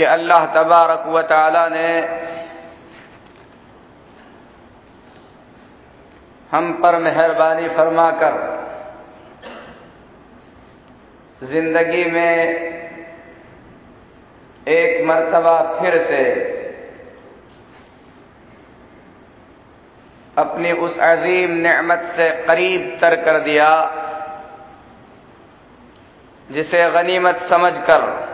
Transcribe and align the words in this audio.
कि 0.00 0.04
अल्लाह 0.06 0.44
तबारक 0.46 1.02
व 1.06 1.20
ताला 1.22 1.62
ने 1.68 1.88
हम 6.50 6.72
पर 6.82 6.96
मेहरबानी 6.98 7.68
फरमाकर 7.68 8.38
ज़िंदगी 11.42 12.04
में 12.04 12.32
एक 14.68 15.04
मर्तबा 15.06 15.54
फिर 15.80 15.98
से 16.04 16.22
अपनी 20.38 20.72
उस 20.80 20.98
अजीम 21.04 21.50
नेमत 21.60 22.10
से 22.16 22.30
करीब 22.46 22.88
तर 23.00 23.16
कर 23.22 23.40
दिया, 23.40 23.70
जिसे 26.48 26.90
गनीमत 26.90 27.46
समझकर 27.50 28.29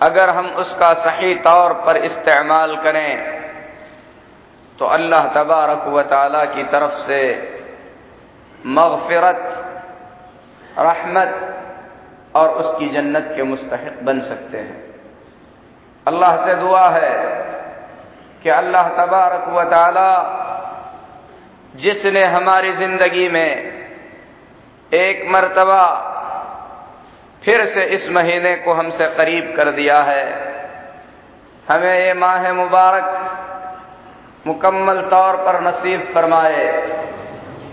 अगर 0.00 0.30
हम 0.30 0.46
उसका 0.56 0.92
सही 0.96 1.34
तौर 1.44 1.72
पर 1.86 1.96
इस्तेमाल 2.04 2.76
करें 2.76 3.38
तो 4.78 4.86
अल्लाह 4.86 5.26
तबारक 5.34 5.86
व 5.88 6.02
ताला 6.02 6.44
की 6.44 6.62
तरफ़ 6.64 6.98
से 7.06 7.22
मगफिरत, 8.66 9.40
रहमत 10.78 11.32
और 12.36 12.48
उसकी 12.54 12.88
जन्नत 12.88 13.32
के 13.36 13.42
मुस्तक 13.42 13.98
बन 14.02 14.20
सकते 14.20 14.58
हैं। 14.58 14.76
अल्लाह 16.06 16.36
से 16.44 16.54
दुआ 16.54 16.88
है 16.90 17.14
कि 18.42 18.48
अल्लाह 18.50 18.88
तबारक 18.96 19.48
व 19.48 19.64
ताला 19.70 20.10
जिसने 21.76 22.24
हमारी 22.26 22.72
ज़िंदगी 22.72 23.28
में 23.28 23.50
एक 24.92 25.24
मर्तबा 25.30 25.84
फिर 27.48 27.64
से 27.66 27.84
इस 27.96 28.08
महीने 28.10 28.54
को 28.54 28.72
हमसे 28.72 29.06
करीब 29.16 29.52
कर 29.56 29.70
दिया 29.70 29.98
है। 30.02 30.24
हमें 31.68 31.98
ये 31.98 32.14
माह 32.14 32.52
मुबारक 32.52 33.06
मुकम्मल 34.46 35.00
तौर 35.10 35.36
पर 35.36 35.60
नसीब 35.60 36.00
फरमाए। 36.14 36.66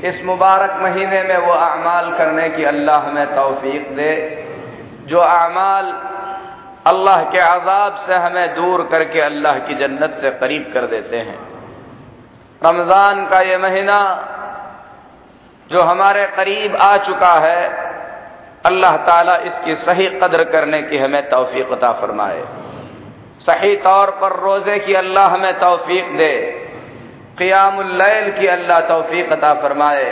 इस 0.03 0.21
मुबारक 0.25 0.77
महीने 0.81 1.21
में 1.23 1.37
वो 1.37 1.53
अमाल 1.53 2.11
करने 2.17 2.47
की 2.49 2.63
अल्लाह 2.63 2.99
हमें 2.99 3.35
तौफीक 3.35 3.89
दे। 3.95 4.13
जो 5.07 5.19
अमाल 5.19 5.91
अल्लाह 6.85 7.23
के 7.31 7.39
आजाब 7.39 7.97
से 8.07 8.15
हमें 8.17 8.55
दूर 8.55 8.83
करके 8.91 9.21
अल्लाह 9.21 9.59
की 9.59 9.75
जन्नत 9.75 10.17
से 10.21 10.31
करीब 10.39 10.71
कर 10.73 10.87
देते 10.87 11.17
हैं। 11.19 11.39
रमज़ान 12.61 13.25
का 13.25 13.39
ये 13.41 13.57
महीना 13.57 13.99
जो 15.69 15.81
हमारे 15.81 16.25
करीब 16.37 16.75
आ 16.75 16.95
चुका 16.97 17.33
है 17.39 17.93
अल्लाह 18.65 18.97
ताला 19.05 19.35
इसकी 19.47 19.75
सही 19.77 20.07
कदर 20.21 20.43
करने 20.51 20.81
की 20.81 20.97
हमें 20.97 21.29
तौफीक 21.29 21.71
अता 21.71 21.91
फरमाए। 22.01 22.43
सही 23.39 23.75
तौर 23.83 24.11
पर 24.21 24.35
रोज़े 24.41 24.77
की 24.79 24.93
अल्लाह 24.95 25.27
हमें 25.27 25.59
तौफीक 25.59 26.15
दे। 26.17 26.33
क़ियामुल्लैल 27.37 28.31
की 28.31 28.47
अल्लाह 28.47 28.79
तौफीक 28.87 29.31
अता 29.31 29.53
फरमाए। 29.61 30.07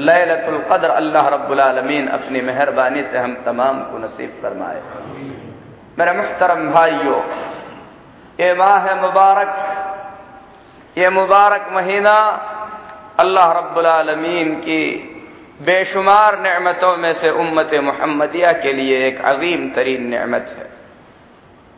लैलतुल 0.00 0.58
कद्र 0.70 0.90
अल्लाह 0.92 1.28
रब्बुल 1.28 1.60
आलमीन 1.60 2.08
अपनी 2.10 2.40
मेहरबानी 2.40 3.02
से 3.02 3.18
हम 3.18 3.34
तमाम 3.44 3.80
को 3.82 3.98
नसीब 3.98 4.38
फरमाए। 4.42 4.80
मेरे 5.98 6.12
मुहतरम 6.12 6.70
भाइयों, 6.72 7.20
ये 8.40 8.54
माह 8.54 8.94
मुबारक, 8.96 9.52
ये 10.96 11.10
मुबारक 11.10 11.68
महीना 11.72 12.14
अल्लाह 13.20 13.52
रब्बुल 13.52 13.86
आलमीन 13.88 14.54
की 14.60 14.82
बेशुमार 15.62 16.38
नमतों 16.40 16.96
में 16.96 17.12
से 17.12 17.30
उम्मत 17.30 17.70
मोहम्मदिया 17.84 18.52
के 18.52 18.72
लिए 18.72 19.06
एक 19.06 19.20
अजीम 19.24 19.68
तरीन 19.70 20.06
नमत 20.14 20.54
है। 20.58 20.66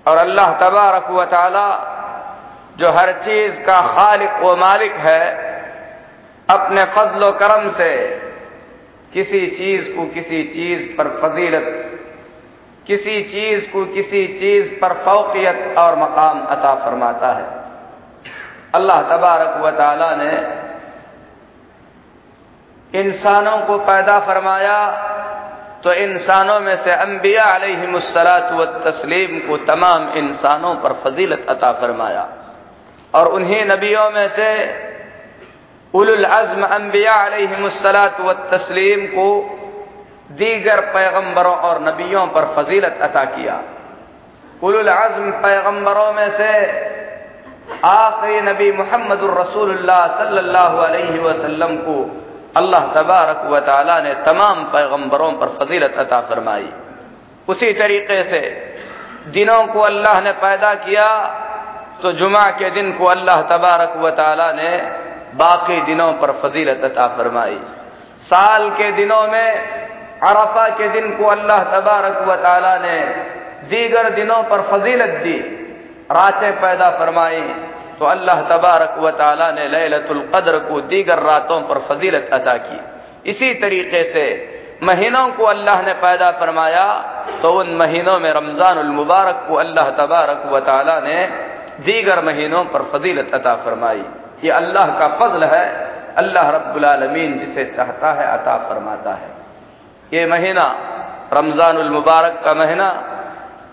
और 0.06 0.17
अल्लाह 0.17 0.53
तबारक 0.61 1.11
व 1.11 1.25
जो 2.78 2.91
हर 2.91 3.12
चीज़ 3.21 3.61
का 3.62 3.81
खालिक 3.89 4.43
व 4.43 4.55
मालिक 4.56 4.93
है, 5.00 5.25
अपने 6.49 6.84
फजलो 6.95 7.31
करम 7.33 7.69
से 7.71 7.91
किसी 9.12 9.47
चीज़ 9.49 9.84
को 9.89 10.06
किसी 10.06 10.43
चीज़ 10.45 10.83
पर 10.97 11.09
फजीलत, 11.21 11.69
किसी 12.87 13.22
चीज़ 13.25 13.71
को 13.71 13.84
किसी 13.95 14.27
चीज़ 14.41 14.75
पर 14.81 14.93
फौकियत 15.05 15.78
और 15.78 15.99
मकाम 15.99 16.41
अता 16.47 16.75
फरमाता 16.75 17.33
है। 17.33 17.47
अल्लाह 18.75 19.03
तबारक 19.03 19.57
व 19.59 19.71
ने 20.15 20.33
इंसानों 22.94 23.58
को 23.66 23.78
पैदा 23.86 24.18
फरमाया 24.20 24.78
तो 25.84 25.92
इंसानों 25.94 26.60
में 26.60 26.76
से 26.76 26.92
अम्बिया 26.92 27.44
अलैहिमुस्सलात 27.44 28.52
व 28.52 28.64
तस्लीम 28.84 29.38
को 29.41 29.56
तमाम 29.66 30.08
इंसानों 30.18 30.74
पर 30.74 30.92
फजीलत 31.04 31.46
अता 31.48 31.72
फरमाया। 31.72 32.24
और 33.14 33.28
उन्हीं 33.30 33.64
नबियों 33.64 34.10
में 34.10 34.28
से 34.28 34.48
उलुल 35.94 36.24
अज़्म 36.24 36.62
अम्बिया 36.68 37.14
अलैहिमुस्सलात 37.24 38.20
व 38.20 38.32
तस्लीम 38.50 39.06
को 39.08 39.28
दीगर 40.32 40.80
पैगंबरों 40.94 41.54
और 41.68 41.82
नबियों 41.82 42.26
पर 42.28 42.44
फजीलत 42.56 42.98
अता 43.02 43.24
किया। 43.36 43.60
उलुल 44.62 44.88
अज़्म 44.88 45.30
पैगंबरों 45.42 46.12
में 46.12 46.28
से 46.30 46.52
आखिरी 47.86 48.41
नबी 48.42 48.72
मोहम्मद 48.72 49.20
रसूलुल्लाह 49.38 50.06
सल्लल्लाहु 50.18 50.78
अलैहि 50.78 51.18
को 51.82 51.96
अल्लाह 52.56 52.86
तबारक 52.92 53.45
व 53.45 53.59
ताला 53.60 53.98
ने 54.01 54.15
तमाम 54.24 54.65
पैगंबरों 54.72 55.33
पर 55.33 55.48
फजीलत 55.59 55.95
अता 55.98 56.21
फरमाई। 56.21 56.68
उसी 57.48 57.72
तरीके 57.72 58.22
से 58.22 58.41
दिनों 59.33 59.66
को 59.66 59.80
अल्लाह 59.83 60.21
ने 60.21 60.33
पैदा 60.41 60.74
किया 60.80 61.09
तो 62.03 62.12
जुमा 62.12 62.45
के 62.51 62.71
दिन 62.71 62.92
को 62.92 63.06
अल्लाह 63.06 63.42
तबारक 63.48 63.97
व 63.97 64.10
ताली 64.12 64.51
ने 64.53 64.71
बाकी 65.34 65.80
दिनों 65.83 66.12
पर 66.12 66.33
फजीलत 66.42 66.84
अता 66.84 67.06
फरमाई। 67.09 67.59
साल 68.24 68.68
के 68.71 68.91
दिनों 68.92 69.22
में, 69.28 69.48
अरफा 70.22 70.68
के 70.71 70.89
दिन 70.89 71.10
को 71.16 71.24
अल्लाह 71.27 71.62
तबारक 71.71 72.22
व 72.28 72.34
ताली 72.42 72.74
ने 72.83 72.98
दीगर 73.68 74.09
दिनों 74.10 74.42
पर 74.42 74.62
फजीलत 74.62 75.15
दी, 75.22 75.39
रातें 76.12 76.53
पैदा 76.60 76.91
फरमाई। 76.91 77.42
तो 77.98 78.04
अल्लाह 78.06 78.41
तबारक 78.48 78.98
व 78.98 79.10
ताली 79.12 79.48
ने 79.52 79.68
लैलतुल 79.68 80.20
कद्र 80.34 80.58
को 80.60 80.80
दीगर 80.88 81.22
रातों 81.22 81.60
पर 81.62 81.78
फजीलत 81.88 82.28
अता 82.32 82.56
की। 82.58 82.78
इसी 83.30 83.52
तरीके 83.54 84.02
से 84.12 84.24
महीनों 84.82 85.28
को 85.28 85.44
अल्लाह 85.46 85.82
ने 85.82 85.92
पैदा 86.00 86.30
फरमाया 86.30 86.86
तो 87.42 87.52
उन 87.52 87.68
महीनों 87.76 88.18
में 88.20 88.32
रमज़ान 88.32 88.78
मुबारक 88.88 89.44
को 89.48 89.54
अल्लाह 89.56 89.91
तबारक 89.96 90.42
व 90.52 90.60
ताली 90.60 90.96
ने 91.00 91.18
दीगर 91.84 92.24
महीनों 92.24 92.64
पर 92.64 92.82
फजीलत 92.92 93.34
अता 93.34 93.54
फरमाई। 93.64 94.04
ये 94.44 94.50
अल्लाह 94.52 94.86
का 94.98 95.08
फजल 95.18 95.44
है, 95.44 95.64
अल्लाह 96.16 96.50
रब्बुल 96.50 96.84
जिसे 97.38 97.64
चाहता 97.76 98.12
है, 98.12 98.26
अता 98.28 98.56
फरमाता 98.68 99.12
है। 99.12 99.30
ये 100.12 100.26
महीना 100.26 100.64
रमज़ान 101.32 101.76
मुबारक 101.88 102.41
का 102.44 102.54
महीना, 102.54 102.88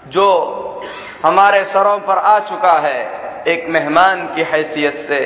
जो 0.08 0.28
हमारे 1.24 1.64
सरों 1.66 1.98
पर 2.00 2.18
आ 2.18 2.38
चुका 2.48 2.74
है 2.80 3.00
एक 3.48 3.68
मेहमान 3.70 4.26
की 4.36 4.44
हैसियत 4.44 5.06
से 5.08 5.20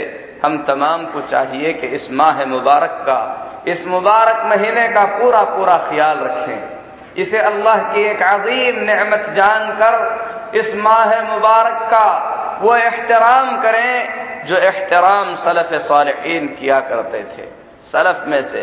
हम 0.43 0.57
तमाम 0.67 1.05
को 1.05 1.21
चाहिए 1.21 1.73
कि 1.73 1.87
इस 1.95 2.07
माह 2.11 2.45
मुबारक 2.45 3.03
का, 3.07 3.19
इस 3.67 3.85
मुबारक 3.87 4.45
महीने 4.45 4.87
का 4.89 5.05
पूरा 5.17 5.43
पूरा 5.51 5.77
ख्याल 5.89 6.17
रखें। 6.19 7.21
इसे 7.23 7.37
अल्लाह 7.39 7.77
की 7.93 8.03
एक 8.03 8.21
अजीम 8.23 8.79
नेमत 8.83 9.29
जानकर 9.35 10.57
इस 10.59 10.75
माह 10.75 11.21
मुबारक 11.23 11.81
का 11.91 12.07
वो 12.61 12.75
एहतराम 12.75 13.61
करें 13.61 14.45
जो 14.47 14.57
एहतराम 14.57 15.35
सलफ 15.35 15.73
सालहीन 15.83 16.47
किया 16.59 16.79
करते 16.89 17.23
थे। 17.31 17.47
सलफ 17.91 18.23
में 18.27 18.41
से 18.51 18.61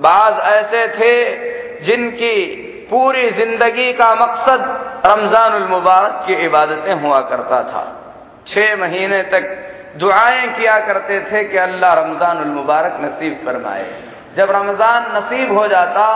बाज 0.00 0.40
ऐसे 0.48 0.86
थे 0.88 1.14
जिनकी 1.84 2.36
पूरी 2.90 3.28
ज़िंदगी 3.30 3.92
का 3.92 4.14
मकसद 4.16 4.60
रमज़ान 5.06 5.62
मुबारक 5.62 6.24
की 6.26 6.34
इबादतें 6.46 6.94
हुआ 6.94 7.20
करता 7.30 7.62
था। 7.62 7.84
छह 8.50 8.76
महीने 8.76 9.22
तक 9.32 9.44
दुआएँ 9.96 10.46
किया 10.54 10.78
करते 10.86 11.20
थे 11.30 11.44
कि 11.44 11.56
अल्लाह 11.58 11.94
रमज़ान 11.94 12.46
मुबारक 12.50 12.98
नसीब 13.00 13.40
फरमाए। 13.46 13.84
जब 14.36 14.50
रमज़ान 14.50 15.06
नसीब 15.16 15.52
हो 15.58 15.66
जाता, 15.68 16.06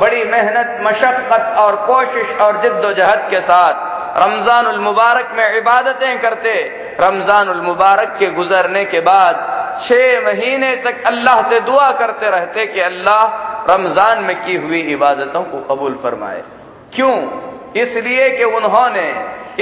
बड़ी 0.00 0.24
मेहनत, 0.26 0.78
मशक्कत 0.82 1.56
और 1.58 1.76
कोशिश 1.86 2.40
और 2.40 2.60
जिद्दोजहद 2.62 3.26
के 3.30 3.40
साथ 3.42 3.92
रमज़ान 4.18 4.66
मुबारक 4.80 5.30
में 5.36 5.56
इबादतें 5.58 6.20
करते 6.20 6.52
रमज़ान 7.00 7.48
मुबारक 7.62 8.16
के 8.18 8.30
गुजरने 8.32 8.84
के 8.84 9.00
बाद 9.02 9.40
छह 9.86 10.20
महीने 10.26 10.74
तक 10.84 11.02
अल्लाह 11.06 11.42
से 11.50 11.60
दुआ 11.60 11.90
करते 11.92 12.30
रहते 12.30 12.66
कि 12.66 12.80
अल्लाह 12.80 13.22
रमज़ान 13.70 14.22
में 14.24 14.36
की 14.44 14.56
हुई 14.56 14.80
इबादतों 14.92 15.42
को 15.44 15.60
कबूल 15.68 15.98
फरमाए। 16.02 16.42
क्यों? 16.94 17.16
इसलिए 17.76 18.28
कि 18.30 18.44
उन्होंने 18.56 19.08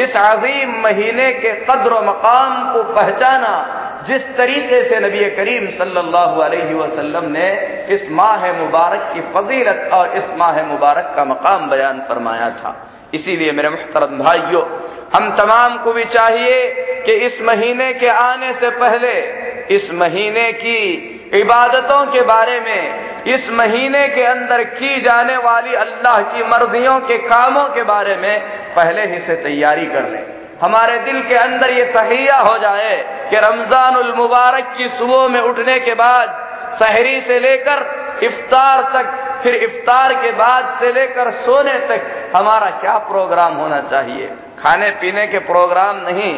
इस 0.03 0.17
अजीम 0.17 0.71
महीने 0.83 1.33
के 1.35 1.53
कद्र 1.65 2.01
मकाम 2.01 2.73
को 2.73 2.83
पहचाना, 2.95 3.53
जिस 4.07 4.23
तरीके 4.37 4.83
से 4.85 5.01
नबी 5.01 5.29
करीम 5.31 5.67
सल्लल्लाहु 5.79 6.41
अलैहि 6.41 6.75
वसल्लम 6.75 7.31
ने 7.33 7.49
इस 7.95 8.09
माह 8.11 8.47
मुबारक 8.53 9.11
की 9.15 9.21
फजीलत 9.35 9.91
और 9.93 10.17
इस 10.17 10.25
माह 10.39 10.63
मुबारक 10.63 11.13
का 11.17 11.25
मकाम 11.25 11.69
बयान 11.71 12.01
फरमाया 12.09 12.49
था। 12.51 12.75
इसीलिए 13.15 13.53
मेरे 13.53 13.69
मुहतरम 13.69 14.19
भाइयों, 14.19 14.63
हम 15.15 15.31
तमाम 15.37 15.79
को 15.79 15.93
भी 15.93 16.05
चाहिए 16.07 16.59
कि 17.07 17.13
इस 17.27 17.41
महीने 17.43 17.93
के 17.95 18.09
आने 18.09 18.53
से 18.53 18.71
पहले, 18.77 19.13
इस 19.71 19.93
महीने 19.95 20.53
की 20.53 20.79
इबादतों 21.33 22.05
के 22.07 22.21
बारे 22.21 22.61
में, 22.61 23.25
इस 23.25 23.49
महीने 23.51 24.09
के 24.09 24.23
अंदर 24.23 24.63
की 24.65 25.01
जाने 25.01 25.37
वाली 25.37 25.75
अल्लाह 25.75 26.19
की 26.23 26.43
मर्जियों 26.43 27.01
के 27.01 27.17
कामों 27.19 27.65
के 27.65 27.83
बारे 27.83 28.17
में 28.17 28.41
पहले 28.75 29.07
ही 29.07 29.19
से 29.19 29.37
तैयारी 29.37 29.87
कर 29.87 30.09
लें। 30.09 30.25
हमारे 30.63 30.99
दिल 30.99 31.23
के 31.23 31.35
अंदर 31.35 31.71
ये 31.71 31.85
तहिया 31.85 32.37
हो 32.37 32.59
जाए 32.59 32.97
कि 33.31 33.37
रमज़ान 33.37 33.97
मुबारक 34.17 34.75
की 34.77 34.89
सुबह 34.89 35.29
में 35.29 35.41
उठने 35.41 35.79
के 35.81 35.95
बाद 35.95 36.29
शहरी 36.79 37.21
से 37.21 37.39
लेकर 37.39 37.81
इफ्तार 38.23 38.83
तक, 38.95 39.07
फिर 39.43 39.55
इफ्तार 39.55 40.15
के 40.15 40.31
बाद 40.33 40.77
से 40.81 40.93
लेकर 40.93 41.31
सोने 41.31 41.79
तक 41.89 42.33
हमारा 42.37 42.71
क्या 42.71 42.99
प्रोग्राम 42.99 43.55
होना 43.55 43.81
चाहिए? 43.81 44.27
खाने 44.63 44.91
पीने 44.91 45.27
के 45.27 45.39
प्रोग्राम 45.39 45.97
नहीं 45.97 46.33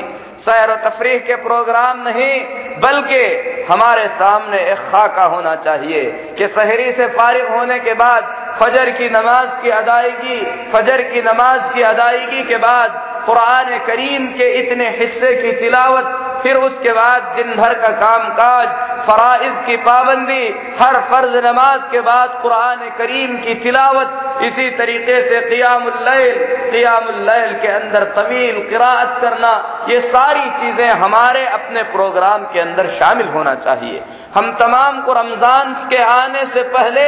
सैर 0.44 0.74
तफरीह 0.84 1.18
के 1.18 1.36
प्रोग्राम 1.42 2.02
नहीं, 2.02 2.34
बल्कि 2.80 3.22
हमारे 3.68 4.06
सामने 4.14 4.58
एक 4.62 4.78
खाका 4.90 5.24
होना 5.24 5.54
चाहिए 5.64 6.02
कि 6.38 6.48
शहरी 6.48 6.90
से 6.92 7.06
फारिग 7.08 7.48
होने 7.48 7.78
के 7.80 7.94
बाद 7.94 8.22
फजर 8.60 8.90
की 8.90 9.08
नमाज़ 9.10 9.48
की 9.62 9.70
अदायगी, 9.70 10.40
फजर 10.72 11.02
की 11.04 11.22
नमाज़ 11.22 11.72
की 11.74 11.82
अदायगी 11.84 12.42
के 12.42 12.56
बाद 12.58 13.02
कुरान 13.26 13.78
करीम 13.86 14.26
के 14.28 14.52
इतने 14.58 14.88
हिस्से 14.96 15.32
की 15.34 15.52
तिलावत, 15.52 16.06
फिर 16.42 16.56
उसके 16.58 16.92
बाद 16.92 17.22
दिन 17.36 17.54
भर 17.56 17.74
का 17.74 17.88
काम 18.00 18.28
काज 18.34 18.68
फराइज 19.06 19.54
की 19.66 19.76
पाबंदी, 19.76 20.44
हर 20.80 21.00
फ़र्ज़ 21.10 21.36
नमाज़ 21.46 21.80
के 21.92 22.00
बाद 22.00 22.38
कुरान 22.42 22.78
करीम 22.98 23.36
की 23.38 23.54
तिलावत, 23.54 24.10
इसी 24.42 24.70
तरीके 24.70 25.22
से 25.22 25.40
क़ियामुल्लैल 25.40 26.38
क़ियामुल्लैल 26.70 27.54
के 27.62 27.68
अंदर 27.70 28.04
तवील 28.14 28.60
किरात 28.68 29.18
करना, 29.20 29.52
ये 29.88 30.00
सारी 30.02 30.33
चीज़ें 30.40 30.88
हमारे 30.88 31.46
अपने 31.46 31.82
प्रोग्राम 31.82 32.44
के 32.44 32.60
अंदर 32.60 32.88
शामिल 32.90 33.28
होना 33.28 33.54
चाहिए। 33.54 34.02
हम 34.34 34.52
तमाम 34.52 35.00
को 35.02 35.12
रमज़ान 35.12 35.74
के 35.88 36.02
आने 36.02 36.44
से 36.44 36.62
पहले 36.62 37.04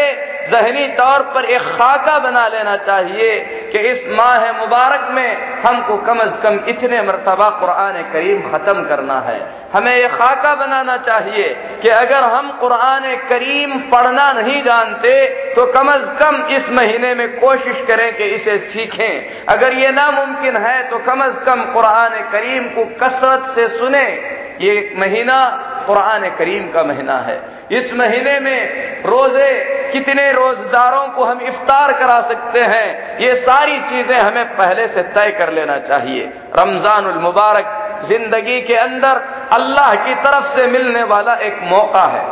जहनी 0.51 0.87
तौर 0.97 1.23
पर 1.35 1.45
एक 1.47 1.63
खाका 1.77 2.19
बना 2.21 2.47
लेना 2.49 2.77
चाहिए 2.87 3.39
कि 3.73 3.79
इस 3.91 4.05
माह 4.11 4.53
मुबारक 4.55 5.09
में 5.13 5.63
हमको 5.63 5.97
कम 6.07 6.19
अज 6.21 6.33
कम 6.43 6.59
इतने 6.69 7.01
मरतबा 7.03 7.49
कुरान 7.61 8.03
करीम 8.13 8.43
ख़त्म 8.51 8.85
करना 8.85 9.19
है। 9.21 9.39
हमें 9.73 9.97
यह 9.97 10.17
खाका 10.17 10.55
बनाना 10.57 10.97
चाहिए 11.07 11.49
कि 11.83 11.89
अगर 11.91 12.25
हम 12.27 12.51
कुरान 12.61 13.05
करीम 13.29 13.79
पढ़ना 13.91 14.31
नहीं 14.33 14.63
जानते 14.63 15.13
तो 15.55 15.67
कम 15.73 15.93
अज 15.93 16.07
कम 16.21 16.43
इस 16.57 16.71
महीने 16.71 17.15
में 17.15 17.29
कोशिश 17.39 17.85
करें 17.89 18.11
कि 18.17 18.25
इसे 18.35 18.59
सीखें। 18.69 19.45
अगर 19.49 19.73
ये 19.75 19.91
नामुमकिन 19.93 20.57
है 20.59 20.83
तो 20.91 20.99
कम 21.07 21.25
अज 21.25 21.37
कम 21.47 21.65
कुरान 21.73 22.19
करीम 22.33 22.69
को 22.71 22.85
कसरत 23.01 23.53
से 23.55 23.69
सुने 23.79 24.07
ये 24.61 24.75
महीना 24.97 25.39
कुरान 25.87 26.29
करीम 26.39 26.71
का 26.73 26.83
महीना 26.85 27.19
है। 27.19 27.37
इस 27.73 27.93
महीने 27.93 28.39
में 28.41 29.03
रोज़े, 29.03 29.49
कितने 29.93 30.31
रोजदारों 30.33 31.07
को 31.09 31.25
हम 31.25 31.41
इफ्तार 31.43 31.93
करा 31.93 32.21
सकते 32.21 32.61
हैं, 32.65 33.19
ये 33.21 33.35
सारी 33.37 33.79
चीज़ें 33.81 34.19
हमें 34.19 34.45
पहले 34.57 34.87
से 34.89 35.03
तय 35.15 35.31
कर 35.31 35.53
लेना 35.53 35.79
चाहिए। 35.79 36.25
रमज़ान 36.59 37.05
मुबारक 37.19 37.83
ज़िंदगी 38.05 38.61
के 38.61 38.75
अंदर 38.75 39.23
अल्लाह 39.53 39.95
की 40.05 40.15
तरफ़ 40.23 40.47
से 40.47 40.67
मिलने 40.67 41.03
वाला 41.05 41.35
एक 41.43 41.61
मौका 41.63 42.05
है। 42.07 42.25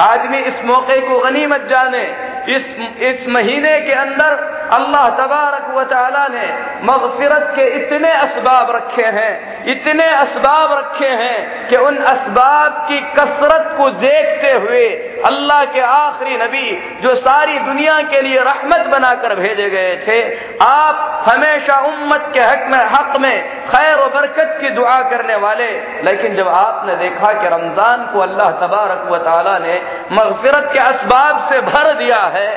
आदमी 0.00 0.38
इस 0.48 0.64
मौके 0.64 1.00
को 1.00 1.18
गनीमत 1.20 1.66
जाने, 1.70 2.02
इस 2.48 2.74
इस 3.02 3.26
महीने 3.28 3.80
के 3.80 3.92
अंदर 3.94 4.34
अल्लाह 4.72 5.08
तबारक 5.16 5.66
व 5.70 5.82
ने 6.30 6.46
मगफिरत 6.84 7.52
के 7.56 7.64
इतने 7.74 8.10
असबाब 8.12 8.70
रखे 8.70 9.04
हैं, 9.16 9.64
इतने 9.66 10.06
असबाब 10.06 10.72
रखे 10.72 11.08
हैं 11.20 11.68
कि 11.68 11.76
उन 11.78 11.96
असबाब 12.12 12.84
की 12.88 13.00
कसरत 13.18 13.74
को 13.78 13.88
देखते 13.96 14.52
हुए 14.54 14.86
अल्लाह 15.26 15.64
के 15.74 15.80
आखिरी 15.82 16.36
नबी 16.36 16.70
जो 17.02 17.14
सारी 17.16 17.58
दुनिया 17.60 18.00
के 18.10 18.20
लिए 18.22 18.40
रहमत 18.40 18.86
बनाकर 18.86 19.34
भेजे 19.34 19.68
गए 19.70 19.96
थे, 20.06 20.18
आप 20.62 21.24
हमेशा 21.28 21.78
उम्मत 21.86 22.30
के 22.34 22.40
हक 22.42 22.66
में 22.70 22.78
हक 22.90 23.16
में 23.20 23.34
खैर 23.68 23.94
व 23.96 24.06
बरकत 24.14 24.56
की 24.60 24.70
दुआ 24.70 25.00
करने 25.10 25.36
वाले। 25.36 25.70
लेकिन 26.04 26.36
जब 26.36 26.48
आपने 26.50 26.96
देखा 26.96 27.32
कि 27.32 27.48
रमज़ान 27.48 28.06
को 28.12 28.20
अल्लाह 28.20 28.50
तबारक 28.60 29.08
व 29.10 29.24
ने 29.58 29.80
मगफिरत 30.12 30.70
के 30.72 30.78
असबाब 30.80 31.40
से 31.48 31.60
भर 31.62 31.92
दिया 31.94 32.22
है, 32.34 32.50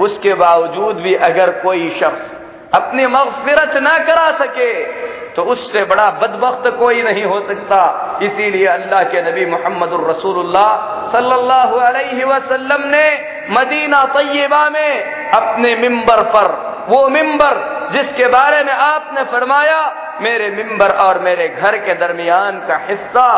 उसके 0.00 0.34
बावजूद 0.36 0.96
भी 0.98 1.14
अगर 1.24 1.50
कोई 1.62 1.88
शख्स 2.00 2.30
अपनी 2.74 3.06
मगफिरत 3.08 3.76
ना 3.82 3.96
करा 4.04 4.30
सके 4.38 4.72
तो 5.34 5.42
उससे 5.52 5.82
बड़ा 5.84 6.10
बदबख्त 6.22 6.66
कोई 6.78 7.02
नहीं 7.02 7.24
हो 7.24 7.40
सकता। 7.40 7.78
इसीलिए 8.22 8.66
अल्लाह 8.68 9.02
के 9.04 9.22
नबी 9.22 9.44
मोहम्मद 9.46 9.92
सल्लल्लाहु 11.12 11.78
अलैहि 11.80 12.24
वसल्लम 12.24 12.82
ने 12.86 13.06
मदीना 13.50 14.04
तैयबा 14.14 14.68
में 14.70 15.30
अपने 15.30 15.74
मिंबर 15.76 16.22
पर, 16.34 16.48
वो 16.88 17.08
मिंबर 17.08 17.52
जिसके 17.92 18.26
बारे 18.28 18.62
में 18.64 18.72
आपने 18.72 19.24
फरमाया 19.32 19.80
मेरे 20.20 20.48
मिंबर 20.50 20.90
और 20.98 21.18
मेरे 21.18 21.48
घर 21.50 21.76
के 21.78 21.94
दरमियान 21.94 22.58
का 22.68 22.76
हिस्सा 22.88 23.28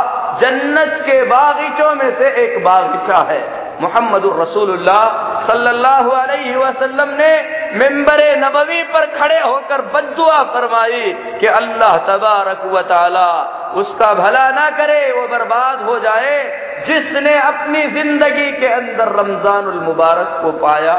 जन्नत 0.41 0.99
के 1.03 1.23
बागीचों 1.25 1.95
में 1.95 2.11
से 2.11 2.29
एक 2.45 2.65
बागीचा 2.65 3.23
है। 3.31 3.41
मोहम्मद 3.81 4.23
रसूलुल्लाह 4.41 5.05
सल्लल्लाहु 5.47 6.11
अलैहि 6.11 6.55
वसल्लम 6.57 7.09
ने 7.13 7.33
मिंबर 7.75 8.21
नबवी 8.39 8.83
पर 8.83 9.07
खड़े 9.13 9.41
होकर 9.41 9.83
बदुआ 9.95 10.39
फरमाई 10.55 11.13
कि 11.41 11.47
अल्लाह 11.47 11.97
तबारक 12.07 12.65
व 12.65 12.83
ताला 12.83 13.29
उसका 13.77 14.13
भला 14.15 14.49
ना 14.51 14.69
करे, 14.71 15.13
वो 15.13 15.27
बर्बाद 15.29 15.83
हो 15.83 15.99
जाए। 15.99 16.39
जिसने 16.87 17.35
अपनी 17.35 17.83
ज़िंदगी 17.91 18.51
के 18.53 18.67
अंदर 18.67 19.09
रमज़ान 19.13 19.65
मुबारक 19.85 20.41
को 20.43 20.53
पाया, 20.59 20.95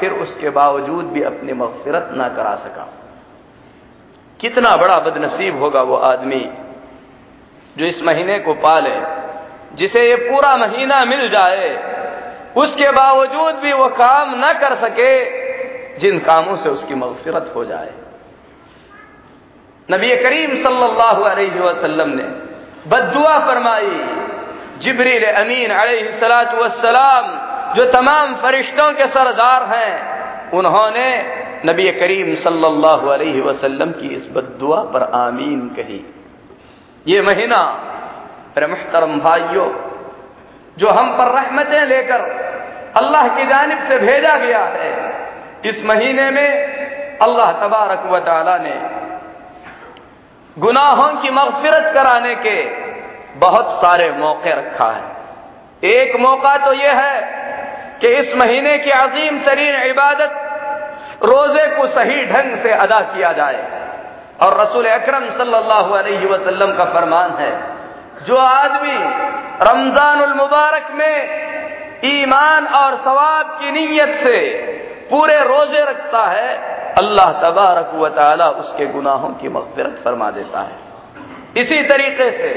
फिर 0.00 0.12
उसके 0.22 0.50
बावजूद 0.50 1.04
भी 1.04 1.22
अपनी 1.22 1.52
मगफिरत 1.52 2.08
ना 2.12 2.28
करा 2.28 2.54
सका। 2.56 2.86
कितना 4.40 4.76
बड़ा 4.76 4.98
बदनसीब 5.00 5.58
होगा 5.58 5.82
वो 5.82 5.96
आदमी 5.96 6.44
जो 7.78 7.84
इस 7.86 8.02
महीने 8.02 8.38
को 8.38 8.54
पाले, 8.54 8.94
जिसे 9.74 10.08
ये 10.08 10.16
पूरा 10.16 10.56
महीना 10.56 11.04
मिल 11.04 11.28
जाए, 11.28 11.68
उसके 12.56 12.90
बावजूद 12.90 13.54
भी 13.54 13.72
वो 13.72 13.88
काम 13.88 14.34
न 14.36 14.52
कर 14.52 14.74
सके, 14.74 15.12
जिन 15.98 16.18
कामों 16.18 16.56
से 16.56 16.68
उसकी 16.68 16.94
मगफिरत 16.94 17.52
हो 17.56 17.64
जाए। 17.64 17.92
नबी 19.88 20.14
करीम 20.16 20.54
सल्लल्लाहु 20.56 21.22
अलैहि 21.22 21.60
वसल्लम 21.60 22.08
ने 22.08 22.24
बदुआ 22.86 23.38
फरमाई, 23.38 23.90
जिबरील 24.78 25.24
अमीन 25.24 25.72
वसलाम 26.54 27.26
जो 27.74 27.84
तमाम 27.92 28.34
फरिश्तों 28.34 28.92
के 28.92 29.06
सरदार 29.08 29.62
हैं 29.68 30.14
उन्होंने 30.52 31.08
नबी 31.66 31.90
करीम 31.92 32.34
सल्लल्लाहु 32.42 33.08
अलैहि 33.08 33.40
वसल्लम 33.40 33.90
की 33.92 34.08
इस 34.14 34.28
बदुआ 34.32 34.82
पर 34.92 35.02
आमीन 35.14 35.60
कही। 35.68 36.04
ये 37.06 37.22
महीना 37.22 37.60
मेरे 38.56 38.66
मुहतरम 38.66 39.18
भाइयों, 39.20 39.68
जो 40.78 40.88
हम 40.90 41.10
पर 41.18 41.30
रहमतें 41.32 41.84
लेकर 41.86 42.20
अल्लाह 42.96 43.28
की 43.28 43.46
जानब 43.46 43.88
से 43.88 43.98
भेजा 43.98 44.36
गया 44.38 44.64
है, 44.74 44.90
इस 45.64 45.84
महीने 45.84 46.30
में 46.30 47.18
अल्लाह 47.22 47.52
तबारक 47.60 48.06
व 48.06 48.18
ताला 48.20 48.56
ने 48.58 48.74
गुनाहों 50.56 51.12
की 51.22 51.30
मगफिरत 51.30 51.90
कराने 51.94 52.34
के 52.36 52.56
बहुत 53.38 53.70
सारे 53.80 54.10
मौके 54.10 54.50
रखा 54.50 54.90
है। 54.90 55.90
एक 55.90 56.16
मौका 56.20 56.56
तो 56.56 56.72
यह 56.72 57.00
है 57.00 57.42
कि 58.00 58.08
इस 58.16 58.34
महीने 58.36 58.76
की 58.78 58.90
अजीम 58.92 59.38
तरीन 59.40 59.74
इबादत 59.82 60.32
रोज़े 61.24 61.66
को 61.76 61.86
सही 61.88 62.24
ढंग 62.26 62.56
से 62.62 62.70
अदा 62.78 63.00
किया 63.08 63.32
जाए। 63.32 63.62
और 64.42 64.60
रसूल 64.60 64.86
अकरम 64.88 65.28
सल्लल्लाहु 65.30 65.90
का 66.76 66.84
फरमान 66.94 67.30
है, 67.38 67.52
जो 68.26 68.36
आदमी 68.36 68.96
रमज़ान 69.62 70.18
मुबारक 70.36 70.90
में 70.92 71.16
ईमान 72.04 72.66
और 72.76 72.96
सवाब 72.96 73.58
की 73.60 73.70
नीयत 73.72 74.18
से 74.22 74.38
पूरे 75.10 75.38
रोज़े 75.44 75.84
रखता 75.84 76.22
है, 76.24 76.50
अल्लाह 76.98 77.32
तबारक 77.40 77.90
व 77.94 78.08
ताला 78.16 78.48
उसके 78.62 78.86
गुनाहों 78.86 79.30
की 79.34 79.48
मगफिरत 79.48 80.00
फरमा 80.04 80.30
देता 80.30 80.60
है। 80.60 81.62
इसी 81.62 81.82
तरीके 81.84 82.30
से 82.32 82.50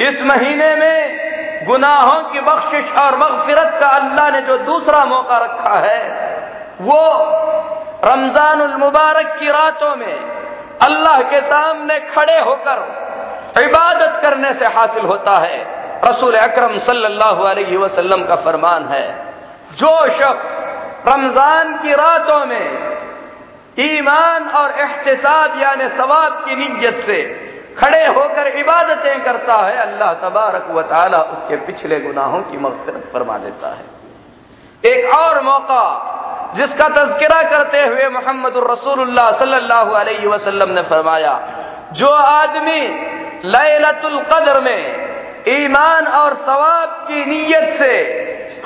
इस 0.00 0.22
महीने 0.24 0.74
में 0.74 1.57
गुनाहों 1.64 2.22
की 2.32 2.40
बख्शिश 2.42 2.92
और 2.98 3.16
मगफिरत 3.18 3.76
का 3.80 3.88
अल्लाह 3.96 4.30
ने 4.30 4.40
जो 4.42 4.56
दूसरा 4.64 5.04
मौका 5.06 5.38
रखा 5.38 5.78
है, 5.80 6.02
वो 6.80 7.00
रमज़ान 8.04 8.60
मुबारक 8.80 9.34
की 9.38 9.48
रातों 9.50 9.94
में 9.96 10.14
अल्लाह 10.82 11.22
के 11.30 11.40
सामने 11.48 11.98
खड़े 12.10 12.38
होकर 12.40 13.62
इबादत 13.62 14.20
करने 14.22 14.52
से 14.54 14.66
हासिल 14.74 15.04
होता 15.04 15.36
है। 15.38 15.58
रसूल 16.04 16.36
अकरम 16.38 16.78
सल्लल्लाहु 16.80 17.44
अलैहि 17.44 17.76
वसल्लम 17.76 18.22
का 18.24 18.36
फरमान 18.44 18.84
है, 18.88 19.06
जो 19.74 19.96
शख्स 20.18 20.46
रमज़ान 21.08 21.76
की 21.78 21.92
रातों 21.94 22.44
में 22.46 22.66
ईमान 23.80 24.48
और 24.50 24.70
एहतसाब, 24.78 25.60
यानी 25.60 25.88
सवाब 25.98 26.32
की 26.44 26.56
नीयत 26.56 27.02
से 27.06 27.18
खड़े 27.78 28.06
होकर 28.06 28.46
इबादतें 28.58 29.24
करता 29.24 29.56
है, 29.56 29.76
अल्लाह 29.78 30.12
तबारक 30.22 30.70
व 30.70 30.82
ताला 30.82 31.20
उसके 31.34 31.56
पिछले 31.66 32.00
गुनाहों 32.00 32.40
की 32.42 32.56
मगफरत 32.58 33.10
फरमा 33.12 33.38
देता 33.38 33.68
है। 33.68 33.84
एक 34.84 35.14
और 35.14 35.40
मौका, 35.42 35.84
जिसका 36.56 36.88
तस्करा 36.88 37.42
करते 37.42 37.82
हुए 37.82 38.08
मोहम्मद 38.08 38.54
रसूलुल्लाह 38.70 39.30
सल्लल्लाहु 39.38 39.92
अलैहि 39.92 40.26
वसल्लम 40.26 40.70
ने 40.70 40.82
फरमाया, 40.82 41.38
जो 41.92 42.10
आदमी 42.10 42.80
लैलतुल 43.46 44.20
कद्र 44.22 44.60
में 44.60 45.08
ईमान 45.48 46.06
और 46.06 46.34
सवाब 46.46 47.06
की 47.08 47.24
नीयत 47.24 47.78
से 47.78 47.94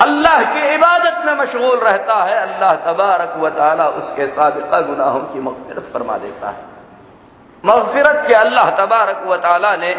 अल्लाह 0.01 0.43
की 0.43 0.73
इबादत 0.73 1.25
में 1.25 1.33
मशगूल 1.35 1.77
रहता 1.79 2.23
है, 2.23 2.37
अल्लाह 2.41 2.71
तबारक 2.85 3.37
व 3.37 3.49
ताला 3.49 3.87
उसके 4.01 4.27
सबका 4.27 4.81
गुनाहों 4.81 5.19
की 5.19 5.39
मगफिरत 5.39 5.89
फरमा 5.93 6.17
देता 6.17 6.49
है। 6.49 6.72
मगफिरत 7.63 8.23
के 8.27 8.33
अल्लाह 8.35 8.69
तबारक 8.77 9.21
व 9.27 9.35
ने 9.81 9.91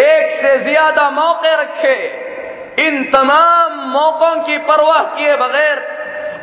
एक 0.00 0.42
से 0.42 0.58
ज़्यादा 0.60 1.08
मौके 1.10 1.54
रखे 1.62 1.96
इन 2.78 3.02
तमाम 3.12 3.80
मौकों 3.88 4.34
की 4.42 4.58
परवाह 4.68 5.00
किए 5.16 5.36
बगैर 5.36 5.80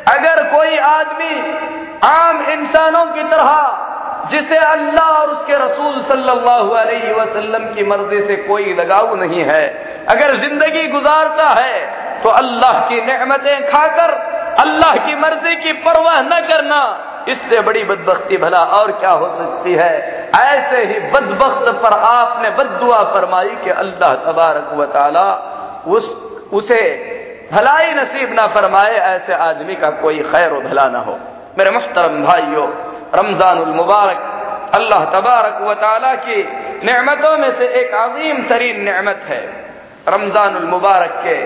अगर 0.08 0.42
कोई 0.50 0.76
आदमी 0.88 1.34
आम 2.08 2.42
इंसानों 2.50 3.04
की 3.06 3.22
तरह 3.30 4.28
जिसे 4.30 4.56
अल्लाह 4.56 5.06
और 5.12 5.30
उसके 5.30 5.54
रसूल 5.54 6.00
सल्लल्लाहु 6.08 6.74
अलैहि 6.80 7.12
वसल्लम 7.12 7.64
की 7.74 7.84
मर्ज़ी 7.84 8.20
से 8.26 8.36
कोई 8.42 8.74
लगाव 8.74 9.14
नहीं 9.14 9.44
है, 9.44 9.62
अगर 10.08 10.34
ज़िंदगी 10.36 10.86
गुजारता 10.88 11.48
है 11.50 12.22
तो 12.22 12.28
अल्लाह 12.40 12.78
की 12.88 13.00
नेमतें 13.06 13.66
खाकर 13.68 14.12
अल्लाह 14.56 14.96
की 15.06 15.14
मर्ज़ी 15.14 15.54
की 15.56 15.72
परवाह 15.82 16.20
न 16.22 16.40
करना, 16.48 16.80
इससे 17.28 17.60
बड़ी 17.60 17.82
बदबख्ती 17.84 18.36
भला 18.36 18.62
और 18.74 18.92
क्या 18.92 19.10
हो 19.12 19.28
सकती 19.38 19.72
है? 19.74 19.94
ऐसे 20.38 20.84
ही 20.84 20.98
बदबख्त 21.10 21.66
पर 21.82 21.92
आपने 22.08 22.50
बदुआ 22.50 23.02
फरमाई 23.14 23.48
कि 23.64 23.70
अल्लाह 23.70 24.14
तबारक 24.26 24.72
व 24.74 24.84
ताला 24.86 25.28
उस, 25.86 26.04
उसे 26.52 26.80
भलाई 27.52 27.94
नसीब 27.94 28.32
ना 28.32 28.46
फरमाए, 28.46 28.96
ऐसे 28.96 29.32
आदमी 29.34 29.74
का 29.74 29.90
कोई 29.90 30.18
खैर 30.22 30.52
भला 30.60 30.88
ना 30.88 30.98
हो। 30.98 31.18
मेरे 31.58 31.70
मुहतरम 31.70 32.22
भाइयों 32.24 32.66
रमज़ान 33.14 33.58
मुबारक, 33.76 34.20
अल्लाह 34.74 35.04
तबारक 35.04 35.62
व 35.62 35.74
ताला 35.74 36.14
की 36.14 36.42
नेमतों 36.84 37.36
में 37.38 37.50
से 37.58 37.66
एक 37.80 37.94
अजीम 37.94 38.42
तरीन 38.48 38.80
नेमत 38.80 39.24
है 39.28 39.42
रमज़ान 40.08 40.62
मुबारक 40.64 41.20
के 41.24 41.36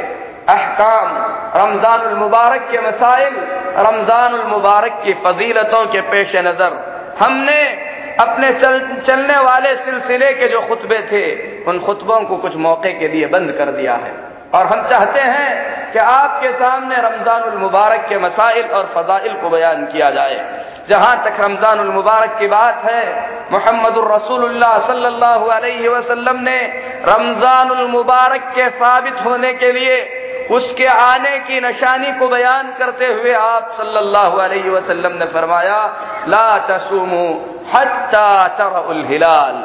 अहकाम 0.46 1.08
रमज़ान 1.56 2.14
मुबारक 2.16 2.68
के 2.70 2.80
मसाइल 2.80 3.34
रमज़ान 3.78 4.34
मुबारक 4.48 5.00
की 5.04 5.12
फजीलतों 5.22 5.84
के 5.86 6.00
पेश 6.10 6.34
नज़र। 6.38 6.72
हमने 7.18 7.60
अपने 8.20 8.52
चल, 8.54 8.74
चलने 9.06 9.36
वाले 9.40 9.74
सिलसिले 9.76 10.32
के 10.32 10.48
जो 10.48 10.60
खुतबे 10.62 10.98
थे 11.12 11.24
उन 11.64 11.78
खुतबों 11.80 12.20
को 12.22 12.36
कुछ 12.38 12.56
मौके 12.58 12.92
के 12.92 13.08
लिए 13.08 13.26
बंद 13.28 13.52
कर 13.58 13.70
दिया 13.72 13.94
है। 13.94 14.12
और 14.54 14.66
हम 14.66 14.82
चाहते 14.88 15.20
हैं 15.20 15.92
कि 15.92 15.98
आपके 16.00 16.52
सामने 16.52 16.96
रमज़ान 16.98 17.96
के 18.08 18.18
मसाइल 18.18 18.66
और 18.70 18.92
फजाइल 18.94 19.32
को 19.34 19.50
बयान 19.50 19.86
किया 19.86 20.10
जाए। 20.10 20.36
जहाँ 20.88 21.14
तक 21.24 21.40
रमज़ानमबारक 21.40 22.36
की 22.38 22.46
बात 22.48 22.82
है 22.84 23.02
मोहम्मद 23.52 23.94
रसूलुल्लाह 24.06 24.78
सल्लल्लाहु 24.86 25.46
अलैहि 25.50 25.88
वसल्लम 25.88 26.40
ने 26.40 26.58
रमज़ान 27.06 27.72
मुबारक 27.90 28.52
के 28.56 28.68
साबित 28.76 29.24
होने 29.26 29.52
के 29.54 29.72
लिए 29.72 29.96
उसके 30.50 30.86
आने 30.86 31.38
की 31.40 31.60
निशानी 31.60 32.10
को 32.12 32.28
बयान 32.28 32.72
करते 32.78 33.06
हुए 33.06 33.32
आप 33.34 33.74
सल्लल्लाहु 33.76 34.38
अलैहि 34.38 34.70
वसल्लम 34.70 35.12
ने 35.12 35.26
फरमाया, 35.26 35.78
ला 36.28 36.58
तसुमु 36.68 37.24
हत्ता 37.74 38.26
तरउल 38.58 39.04
हिलाल। 39.04 39.56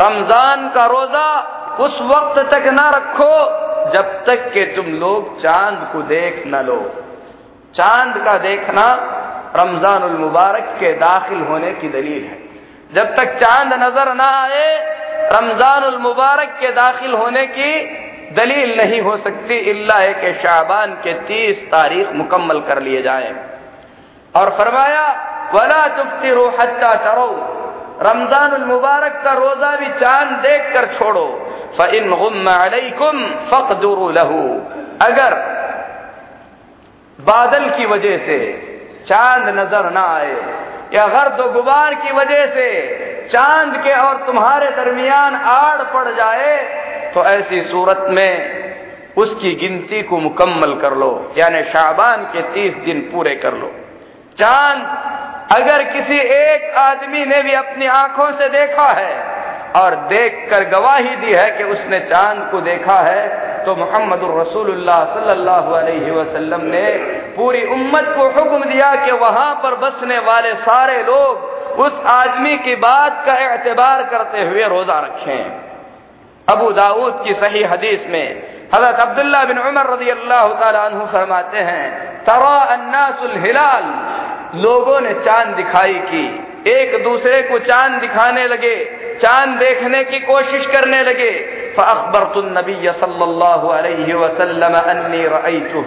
रमज़ान 0.00 0.68
का 0.68 0.86
रोजा 0.86 1.28
उस 1.80 2.00
वक्त 2.02 2.38
तक 2.50 2.66
ना 2.72 2.88
रखो 2.90 3.34
जब 3.92 4.24
तक 4.26 4.48
के 4.54 4.64
तुम 4.76 4.86
लोग 4.94 5.40
चाँद 5.40 5.88
को 5.92 6.02
देख 6.08 6.42
न 6.46 6.64
लो। 6.66 6.80
चाँद 7.74 8.16
का 8.24 8.36
देखना 8.38 8.86
रमज़ान 9.56 10.02
मुबारक 10.12 10.76
के 10.80 10.92
दाखिल 10.92 11.40
होने 11.42 11.72
की 11.72 11.88
दलील 11.88 12.24
है। 12.24 12.38
जब 12.94 13.14
तक 13.16 13.36
चाँद 13.38 13.72
नज़र 13.82 14.14
ना 14.14 14.28
आए 14.42 14.66
रमज़ान 15.32 15.94
मुबारक 16.02 16.56
के 16.60 16.72
दाखिल 16.72 17.14
होने 17.14 17.46
की 17.46 17.72
दलील 18.32 18.76
नहीं 18.76 19.00
हो 19.00 19.16
सकती 19.16 19.56
इल्ला 19.70 19.98
के 20.14 20.32
शाबान 20.34 20.92
के 21.04 21.12
तीस 21.26 21.62
तारीख 21.70 22.12
मुकम्मल 22.12 22.60
कर 22.60 22.80
लिए 22.82 23.02
जाए। 23.02 23.34
और 24.34 24.50
फरमाया, 24.50 25.06
वला 25.54 25.86
तुफ्ती 25.96 26.30
हत्ता 26.58 26.94
टरो 27.04 27.28
रमज़ान 28.02 28.64
मुबारक 28.64 29.20
का 29.24 29.32
रोजा 29.32 29.74
भी 29.76 29.88
चाँद 30.00 30.32
देख 30.40 30.72
कर 30.72 30.86
छोड़ो 30.94 31.26
फ़िन 31.76 32.10
गुम 32.98 33.26
फ़कदुर 33.50 34.12
लहू। 34.12 34.42
अगर 35.02 35.34
बादल 37.18 37.68
की 37.70 37.86
वजह 37.86 38.16
से 38.26 38.38
चाँद 39.08 39.48
नज़र 39.48 39.90
ना 39.90 40.04
आए, 40.14 40.36
या 40.94 41.06
गर्द 41.06 41.40
गुबार 41.52 41.94
की 41.94 42.12
वजह 42.12 42.46
से 42.46 42.68
चाँद 43.32 43.76
के 43.84 43.92
और 43.92 44.16
तुम्हारे 44.26 44.70
दरमियान 44.70 45.34
आड़ 45.50 45.82
पड़ 45.94 46.08
जाए 46.10 46.52
तो 47.16 47.24
ऐसी 47.24 47.60
सूरत 47.62 48.06
में 48.10 49.14
उसकी 49.16 49.54
गिनती 49.54 50.02
को 50.02 50.18
मुकम्मल 50.18 50.74
कर 50.74 50.94
लो, 50.94 51.10
यानी 51.38 51.62
शाबान 51.64 52.24
के 52.32 52.42
तीस 52.54 52.74
दिन 52.84 53.00
पूरे 53.12 53.34
कर 53.36 53.54
लो। 53.54 53.70
चाँद, 54.38 54.82
अगर 55.52 55.82
किसी 55.82 56.18
एक 56.18 56.76
आदमी 56.78 57.24
ने 57.24 57.42
भी 57.42 57.52
अपनी 57.52 57.86
आँखों 57.86 58.30
से 58.32 58.48
देखा 58.48 58.88
है 58.92 59.14
और 59.76 59.94
देखकर 60.08 60.64
गवाही 60.68 61.16
दी 61.16 61.32
है 61.32 61.50
कि 61.50 61.64
उसने 61.64 62.00
चाँद 62.00 62.48
को 62.50 62.60
देखा 62.60 63.00
है 63.00 63.26
तो 63.64 63.76
मोहम्मद 63.76 64.20
रसूलुल्लाह 64.38 65.04
सल्लल्लाहु 65.14 65.74
अलैहि 65.74 66.10
वसल्लम 66.10 66.60
ने 66.66 66.86
पूरी 67.36 67.66
उम्मत 67.72 68.14
को 68.16 68.30
हुक्म 68.30 68.64
दिया 68.64 68.94
कि 69.04 69.12
वहाँ 69.18 69.54
पर 69.62 69.74
बसने 69.80 70.18
वाले 70.18 70.54
सारे 70.62 71.02
लोग 71.02 71.78
उस 71.78 72.00
आदमी 72.06 72.56
की 72.58 72.74
बात 72.82 73.22
का 73.26 73.44
एतबार 73.54 74.02
करते 74.02 74.42
हुए 74.42 74.68
रोजा 74.68 75.00
रखें। 75.00 75.65
अबू 76.48 76.70
दाऊद 76.72 77.22
की 77.24 77.34
सही 77.34 77.62
हदीस 77.64 78.06
में 78.08 78.26
हज़रत 78.74 79.00
अब्दुल्ला 79.00 79.42
बिन 79.44 79.58
उमर 79.58 79.86
रज़ी 79.92 80.10
अल्लाह 80.10 80.48
तु 80.90 81.06
फरमाते 81.12 81.58
हैं, 81.58 81.84
तरा 82.24 82.56
अन्नासुल 82.74 83.36
हिलाल, 83.38 83.84
लोगों 84.62 85.00
ने 85.00 85.12
चाँद 85.20 85.54
दिखाई 85.56 85.98
की। 86.10 86.26
एक 86.70 87.02
दूसरे 87.04 87.42
को 87.42 87.58
चाँद 87.58 88.00
दिखाने 88.00 88.46
लगे, 88.48 88.76
चाँद 89.20 89.58
देखने 89.58 90.02
की 90.04 90.18
कोशिश 90.20 90.66
करने 90.66 91.02
लगे। 91.02 91.30
फ़अख़बरतुन 91.76 92.58
नबी 92.58 92.76
सल्लल्लाहु 92.92 93.68
अलैहि 93.68 94.12
वसल्लम 94.14 94.74
अन्नी 94.74 95.22
रअयतु 95.26 95.84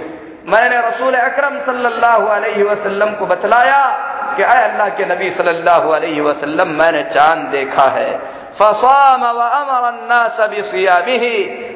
मैंने 0.48 0.78
रसूल 0.80 1.16
अकरम 1.16 1.60
सल्लल्लाहु 1.66 2.28
अलैहि 2.28 2.64
वसल्लम 2.64 3.14
को 3.16 3.26
बतलाया 3.26 3.82
कि 4.40 4.44
अय 4.46 4.62
अल्लाह 4.64 4.90
के 4.96 5.06
नबी 5.06 5.30
सल्लल्लाहु 5.30 5.90
अलैहि 5.92 6.22
वसल्लम, 6.22 6.70
मैंने 6.74 7.04
चाँद 7.04 7.40
देखा 7.52 7.86
है। 7.92 8.12
फसाम 8.56 9.24
अमर 9.24 9.86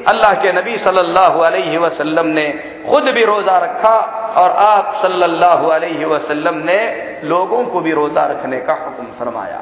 अल्लाह 0.07 0.33
के 0.33 0.51
नबी 0.51 0.77
सल्लल्लाहु 0.77 1.39
अलैहि 1.41 1.77
वसल्लम 1.77 2.27
ने 2.29 2.45
खुद 2.89 3.09
भी 3.09 3.23
रोजा 3.25 3.57
रखा 3.57 3.95
और 4.37 4.51
आप 4.59 4.93
सल्लल्लाहु 5.01 5.67
अलैहि 5.69 6.05
वसल्लम 6.05 6.55
ने 6.63 6.79
लोगों 7.23 7.63
को 7.65 7.81
भी 7.81 7.91
रोजा 7.91 8.25
रखने 8.25 8.59
का 8.59 8.73
हुक्म 8.75 9.07
फरमाया। 9.19 9.61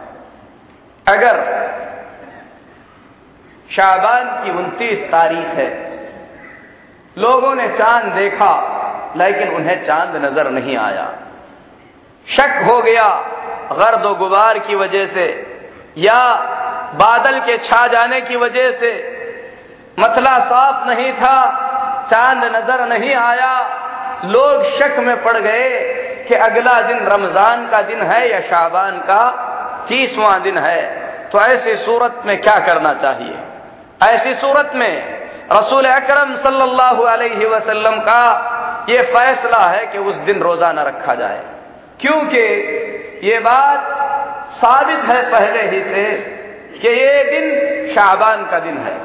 अगर 1.06 1.36
शाबान 3.70 4.30
की 4.44 4.52
उनतीस 4.52 5.04
तारीख 5.12 5.48
है, 5.56 5.70
लोगों 7.18 7.56
ने 7.56 7.68
चाँद 7.78 8.14
देखा, 8.14 8.54
लेकिन 9.18 9.48
उन्हें 9.50 9.86
चाँद 9.86 10.16
नज़र 10.26 10.50
नहीं 10.52 10.78
आया। 10.78 11.10
शक 12.28 12.62
हो 12.66 12.82
गया 12.82 13.08
गर्द 13.72 14.06
गुबार 14.18 14.60
की 14.60 14.76
वजह 14.76 15.06
से 15.06 15.26
या 15.98 16.22
बादल 16.96 17.40
के 17.40 17.58
छा 17.58 17.88
जाने 17.88 18.22
की 18.22 18.36
वजह 18.36 18.72
से। 18.72 18.92
मतला 20.00 20.40
साफ़ 20.40 20.88
नहीं 20.88 21.14
था, 21.14 21.38
चाँद 22.12 22.44
नज़र 22.56 22.86
नहीं 22.88 23.16
आया। 23.16 23.54
लोग 24.26 24.66
शक 24.66 25.00
में 25.00 25.24
पड़ 25.24 25.38
गए 25.38 25.80
कि 26.28 26.36
अगला 26.36 26.82
दिन 26.82 26.98
रमज़ान 26.98 27.68
का 27.68 27.82
दिन 27.82 28.02
है 28.02 28.32
या 28.32 28.40
शाबान 28.40 28.98
का 28.98 29.22
तीसवां 29.90 30.42
दिन 30.42 30.58
है। 30.58 30.82
तो 31.30 31.40
ऐसी 31.40 31.76
सूरत 31.76 32.22
में 32.26 32.42
क्या 32.42 32.56
करना 32.56 32.94
चाहिए? 32.94 33.40
ऐसी 34.04 34.34
सूरत 34.34 34.72
में 34.76 35.22
रसूल 35.52 35.86
अकरम 35.86 36.36
सल्लल्लाहु 36.36 37.04
अलैहि 37.04 37.46
वसल्लम 37.46 38.00
का 38.00 38.24
ये 38.90 39.02
फैसला 39.02 39.64
है 39.70 39.86
कि 39.88 39.98
उस 39.98 40.16
दिन 40.16 40.42
रोजा 40.42 40.72
न 40.72 40.80
रखा 40.80 41.16
जाए। 41.16 41.42
क्योंकि 42.02 42.44
ये 43.24 43.40
बात 43.40 43.90
साबित 44.56 45.04
है 45.06 45.22
पहले 45.32 45.62
ही 45.70 45.82
से 45.84 46.06
कि 46.80 46.88
ये 46.90 47.24
दिन 47.24 47.94
शाबान 47.96 48.46
का 48.46 48.60
दिन 48.60 48.78
है। 48.78 48.96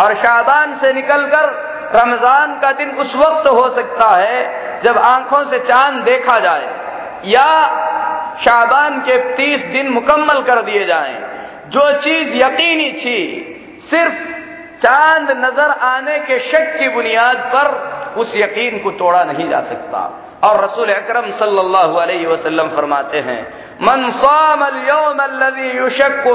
और 0.00 0.14
शाबान 0.14 0.74
से 0.74 0.92
निकलकर 0.92 1.46
रमज़ान 1.94 2.58
का 2.60 2.72
दिन 2.72 2.90
उस 2.96 3.14
वक्त 3.16 3.48
हो 3.48 3.68
सकता 3.68 4.08
है 4.10 4.82
जब 4.82 4.98
आँखों 4.98 5.44
से 5.44 5.58
चाँद 5.58 6.02
देखा 6.04 6.38
जाए 6.38 6.68
या 7.26 7.46
शाबान 8.44 9.00
के 9.00 9.18
तीस 9.34 9.64
दिन 9.64 9.88
मुकम्मल 9.88 10.40
कर 10.42 10.62
दिए 10.62 10.84
जाएँ। 10.84 11.14
जो 11.68 11.90
चीज़ 11.98 12.34
यकीनी 12.36 12.90
थी, 12.92 13.20
सिर्फ़ 13.80 14.14
चाँद 14.82 15.30
नज़र 15.38 15.70
आने 15.84 16.18
के 16.18 16.38
शक 16.40 16.76
की 16.78 16.88
बुनियाद 16.88 17.36
पर 17.54 17.66
उस 18.20 18.36
यकीन 18.36 18.78
को 18.78 18.90
तोड़ा 18.90 19.24
नहीं 19.24 19.48
जा 19.48 19.60
सकता। 19.60 20.00
और 20.44 20.64
रसूल 20.64 20.92
अकरम 20.92 21.30
सल्लल्लाहु 21.30 22.36
फरमाते 22.76 23.20
हैं, 23.20 23.40
मन 23.82 24.10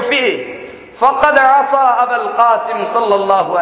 फ़ी, 0.09 0.25
फ़कद 0.99 1.37
अबल 1.39 2.27
कासिम 2.37 2.83
सल्लल्लाहु 2.85 3.57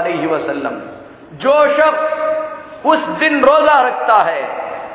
जो 1.37 1.55
शख्स 1.77 2.85
उस 2.85 3.07
दिन 3.19 3.43
रोजा 3.43 3.79
रखता 3.81 4.21
है, 4.23 4.41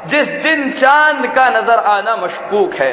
जिस 0.06 0.28
दिन 0.42 0.70
चाँद 0.72 1.26
का 1.34 1.48
नज़र 1.50 1.78
आना 1.88 2.16
मशकूक 2.16 2.74
है। 2.74 2.92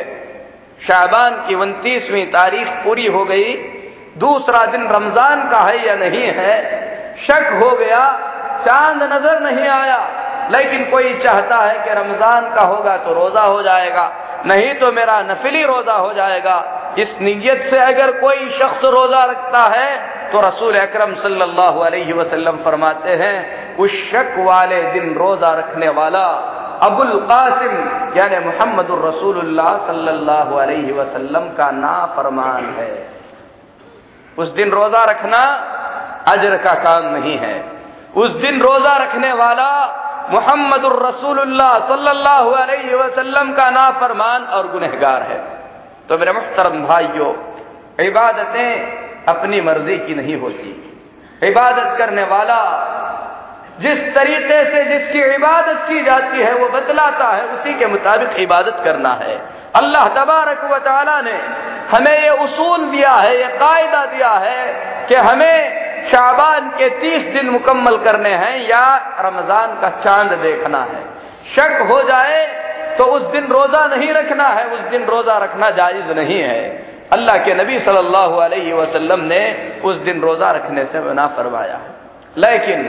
शाबान 0.88 1.34
की 1.48 1.56
उनतीसवीं 1.56 2.26
तारीख 2.26 2.68
पूरी 2.84 3.06
हो 3.08 3.24
गई, 3.26 3.54
दूसरा 4.18 4.66
दिन 4.66 4.88
रमज़ान 4.88 5.50
का 5.50 5.60
है 5.60 5.88
या 5.88 5.96
नहीं 5.96 6.28
है, 6.38 6.54
शक 7.28 7.50
हो 7.64 7.70
गया, 7.76 8.04
चाँद 8.66 9.04
नज़र 9.04 9.40
नहीं 9.40 9.68
आया। 9.70 10.00
लेकिन 10.52 10.90
कोई 10.92 11.14
चाहता 11.20 11.58
है 11.58 11.78
कि 11.80 11.94
रमज़ान 11.94 12.54
का 12.54 12.62
होगा 12.64 12.96
तो 12.98 13.14
रोजा 13.14 13.42
हो 13.44 13.62
जाएगा, 13.62 14.12
नहीं 14.46 14.74
तो 14.76 14.92
मेरा 14.92 15.22
नफिली 15.24 15.64
रोजा 15.66 15.94
हो 15.96 16.14
जाएगा। 16.14 16.58
इस 16.98 17.10
नीयत 17.22 17.62
से 17.70 17.80
अगर 17.80 18.12
कोई 18.20 18.50
शख्स 18.52 18.84
रोजा 18.86 19.24
रखता 19.26 19.62
है 19.70 19.90
तो 20.32 20.42
रसूल 20.42 20.78
अकरम 20.78 21.14
सल्लल्लाहु 21.16 22.56
फरमाते 22.64 23.16
हैं, 23.16 23.38
उस 23.78 23.92
शक 24.12 24.36
वाले 24.40 24.82
दिन 24.92 25.14
रोजा 25.16 25.54
रखने 25.54 25.90
वाला 25.92 26.26
अबुल 26.82 27.14
कासिम, 27.26 27.74
यानी 28.18 28.40
मोहम्मद 28.40 28.88
रसूलुल्लाह 29.06 29.74
वसल्लम 30.96 31.48
का 31.58 31.72
ना 31.74 31.96
फरमान 32.16 32.66
है। 32.78 32.92
उस 34.38 34.50
दिन 34.52 34.72
रोजा 34.72 35.04
रखना 35.06 35.42
अजर 36.28 36.56
का 36.58 36.74
काम 36.84 37.04
नहीं 37.14 37.38
है। 37.38 37.56
उस 38.16 38.32
दिन 38.42 38.62
रोजा 38.62 38.96
रखने 38.98 39.32
वाला 39.36 39.70
मोहम्मद 40.32 40.86
रसूलुल्लाह 41.06 41.80
का 43.54 43.70
ना 43.70 43.90
फरमान 43.92 44.44
और 44.44 44.72
गुनहगार 44.72 45.22
है। 45.22 45.40
तो 46.10 46.18
मेरे 46.18 46.32
मुख्तरम 46.32 46.84
भाइयों, 46.86 47.34
इबादतें 48.06 48.72
अपनी 49.26 49.62
मर्ज़ी 49.62 49.98
की 49.98 50.16
नहीं 50.16 50.36
होती। 50.40 50.70
इबादत 51.44 51.98
करने 51.98 52.24
वाला 52.24 52.60
जिस 53.80 54.00
तरीके 54.16 54.64
से 54.66 54.84
जिसकी 54.86 55.20
इबादत 55.36 55.84
की 55.90 56.02
जाती 56.04 56.38
है, 56.38 56.54
वो 56.54 56.68
बतलाता 56.70 57.28
है, 57.28 57.44
उसी 57.48 57.74
के 57.74 57.86
मुताबिक 57.88 58.40
इबादत 58.40 58.82
करना 58.84 59.12
है। 59.22 59.36
अल्लाह 59.76 60.08
तबारक 60.16 60.64
व 60.66 60.80
ने 61.24 61.38
हमें 61.92 62.18
ये 62.18 62.30
उसूल 62.40 62.86
दिया 62.88 63.12
है, 63.12 63.38
ये 63.38 63.48
कायदा 63.58 64.06
दिया 64.08 64.32
है 64.38 65.06
कि 65.08 65.16
हमें 65.18 65.88
शाबान 66.08 66.70
के 66.78 66.90
तीस 67.00 67.24
दिन 67.34 67.50
मुकम्मल 67.50 67.98
करने 68.04 68.30
हैं 68.36 68.56
या 68.70 68.84
रमज़ान 69.20 69.80
का 69.82 69.90
चाँद 70.04 70.32
देखना 70.40 70.82
है। 70.84 71.02
शक 71.56 71.82
हो 71.90 72.02
जाए 72.04 72.46
तो 72.98 73.06
उस 73.06 73.24
दिन 73.32 73.46
रोजा 73.48 73.86
नहीं 73.88 74.12
रखना 74.14 74.48
है, 74.50 74.66
उस 74.68 74.80
दिन 74.92 75.06
रोजा 75.06 75.38
रखना 75.38 75.70
जायज़ 75.72 76.12
नहीं 76.16 76.40
है। 76.42 76.62
अल्लाह 77.12 77.38
के 77.38 77.54
नबी 77.54 77.80
सल्लल्लाहु 77.80 78.36
अलैहि 78.40 78.74
वसल्लम 78.74 79.22
ने 79.26 79.42
उस 79.84 79.96
दिन 80.04 80.22
रोजा 80.22 80.52
रखने 80.52 80.84
से 80.86 81.00
मना 81.00 81.28
फरमाया 81.38 81.80
लेकिन 82.38 82.84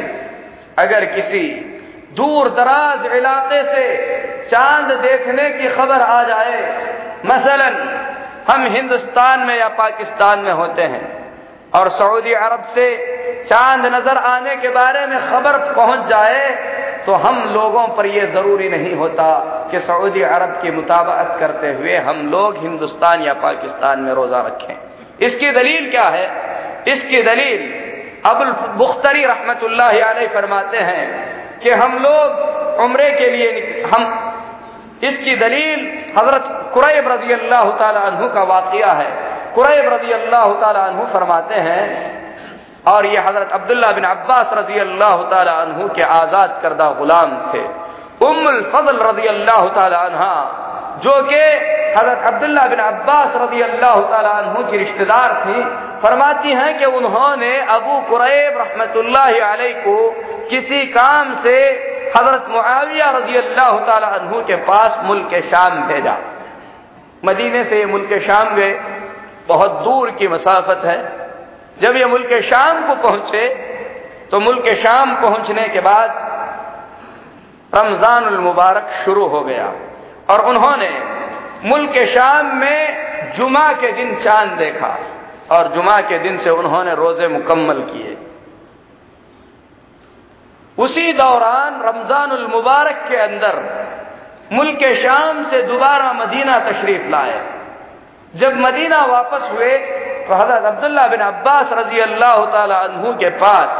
अगर 0.80 1.04
किसी 1.06 1.42
दूर 2.16 2.48
दराज 2.50 3.06
इलाके 3.14 3.62
से 3.64 3.84
चाँद 4.48 4.92
देखने 5.00 5.48
की 5.50 5.68
खबर 5.68 6.00
आ 6.02 6.22
जाए, 6.24 6.58
मसलन, 7.26 7.76
हम 8.48 8.66
हिंदुस्तान 8.74 9.40
में 9.40 9.56
या 9.58 9.68
पाकिस्तान 9.78 10.38
में 10.38 10.52
होते 10.52 10.82
हैं, 10.84 11.02
और 11.74 11.88
सऊदी 11.90 12.32
अरब 12.34 12.64
से 12.74 12.86
चाँद 13.48 13.86
नज़र 13.86 14.18
आने 14.26 14.56
के 14.56 14.68
बारे 14.68 15.06
में 15.06 15.18
खबर 15.20 15.58
पहुँच 15.74 16.08
जाए 16.08 16.48
तो 17.06 17.12
हम 17.16 17.36
लोगों 17.54 17.86
पर 17.88 18.06
यह 18.06 18.32
ज़रूरी 18.32 18.68
नहीं 18.68 18.94
होता 18.94 19.26
कि 19.70 19.78
सऊदी 19.80 20.22
अरब 20.22 20.50
की 20.62 20.70
मुताबत 20.70 21.38
करते 21.40 21.72
हुए 21.72 21.96
हम 21.98 22.18
लोग 22.30 22.56
हिंदुस्तान 22.56 23.22
या 23.22 23.32
पाकिस्तान 23.42 24.00
में 24.00 24.12
रोजा 24.14 24.40
रखें। 24.40 24.74
इसकी 25.26 25.50
दलील 25.50 25.90
क्या 25.90 26.04
है? 26.08 26.26
इसकी 26.88 27.22
दलील 27.22 27.62
अबुल 28.26 28.50
बुख्तरी 28.78 29.24
रहमत 29.24 29.60
फरमाते 30.34 30.78
हैं 30.80 31.04
कि 31.60 31.70
हम 31.72 31.98
लोग 31.98 32.80
उम्रे 32.80 33.10
के 33.12 33.30
लिए 33.30 33.82
हम, 33.86 34.02
इसकी 35.02 35.36
दलील 35.36 35.80
हज़रत 36.16 36.44
कुरैब 36.74 37.08
रज़ी 37.08 37.32
अल्लाह 37.32 37.64
तु 38.18 38.28
का 38.34 38.42
वाकया 38.44 38.92
है। 38.92 39.10
कुरैब 39.54 39.92
रज़ी 39.92 40.12
अल्लाह 40.12 40.44
तु 40.90 41.06
फरमाते 41.12 41.60
हैं, 41.66 41.84
और 42.86 43.06
ये 43.06 43.18
हज़रत 43.20 43.50
अब्दुल्ला 43.52 43.90
बिन 43.92 44.04
अब्बास 44.06 44.50
रज़ी 44.54 44.78
अल्लाह 44.80 45.22
तु 45.72 45.88
के 45.96 46.02
आज़ाद 46.12 46.58
करदा 46.62 46.90
गुलाम 46.98 47.36
थे। 47.52 47.62
उम्मुल 48.26 48.60
फजल 48.72 48.98
रज़ी 49.00 49.26
अल्लाह 49.28 49.68
तहा 49.74 50.34
जो 50.98 51.14
कि 51.22 51.42
हज़रत 51.92 52.22
अब्दुल्ला 52.26 52.66
बिन 52.66 52.78
अब्बास 52.80 53.36
रज़ी 53.36 53.60
अल्लाह 53.62 53.94
तु 54.54 54.62
की 54.70 54.78
रिश्तेदार 54.78 55.32
थी, 55.40 55.62
फरमाती 56.02 56.52
हैं 56.52 56.78
कि 56.78 56.84
उन्होंने 56.92 57.52
अबू 57.70 58.00
कुरैब 58.10 58.58
रहमत 58.58 58.92
को 59.84 59.96
किसी 60.50 60.84
काम 60.88 61.34
से 61.44 61.56
हज़रत 62.16 62.46
मुआविया 62.50 63.10
रज़ी 63.10 63.36
अल्लाह 63.36 63.72
तु 64.18 64.42
के 64.46 64.56
पास 64.68 64.98
मुल्क 65.04 65.34
शाम 65.50 65.80
भेजा। 65.88 66.16
मदीने 67.24 67.64
से 67.64 67.84
मुल्क 67.86 68.12
शाम 68.22 68.54
गए। 68.56 68.72
बहुत 69.48 69.70
दूर 69.84 70.10
की 70.10 70.28
मसाफत 70.28 70.84
है। 70.84 70.98
जब 71.80 71.96
ये 71.96 72.06
मुल्क 72.06 72.32
शाम 72.44 72.86
को 72.86 72.94
पहुँचे 73.02 73.46
तो 74.30 74.40
मुल्क 74.40 74.66
शाम 74.82 75.14
पहुँचने 75.22 75.68
के 75.68 75.80
बाद 75.80 76.10
रमज़ान 77.72 78.24
मुबारक 78.40 78.90
शुरू 79.04 79.26
हो 79.26 79.40
गया। 79.40 79.72
और 80.30 80.44
उन्होंने 80.46 80.90
मुल्क 81.64 81.96
शाम 82.08 82.56
में 82.56 83.34
जुमा 83.36 83.72
के 83.74 83.92
दिन 83.92 84.14
चाँद 84.22 84.50
देखा 84.58 84.96
और 85.52 85.68
जुमा 85.74 86.00
के 86.02 86.18
दिन 86.18 86.36
से 86.38 86.50
उन्होंने 86.52 86.94
रोज़े 86.94 87.28
मुकम्मल 87.28 87.80
किए। 87.84 88.16
उसी 90.78 91.12
दौरान 91.12 91.80
रमज़ान 91.82 92.30
मुबारक 92.50 93.04
के 93.08 93.16
अंदर 93.18 93.54
मुल्क 94.52 94.82
शाम 94.96 95.44
से 95.44 95.62
दोबारा 95.62 96.12
मदीना 96.14 96.58
तशरीफ़ 96.60 97.08
लाए। 97.10 97.40
जब 98.34 98.56
मदीना 98.56 99.04
वापस 99.06 99.42
हुए 99.52 99.76
तो 100.26 100.34
हज़रत 100.34 100.64
अब्दुल्ला 100.64 101.06
बिन 101.08 101.20
अब्बास 101.22 101.72
रज़ी 101.72 102.00
अल्लाह 102.00 102.44
तहु 102.46 103.12
के 103.14 103.30
पास 103.38 103.70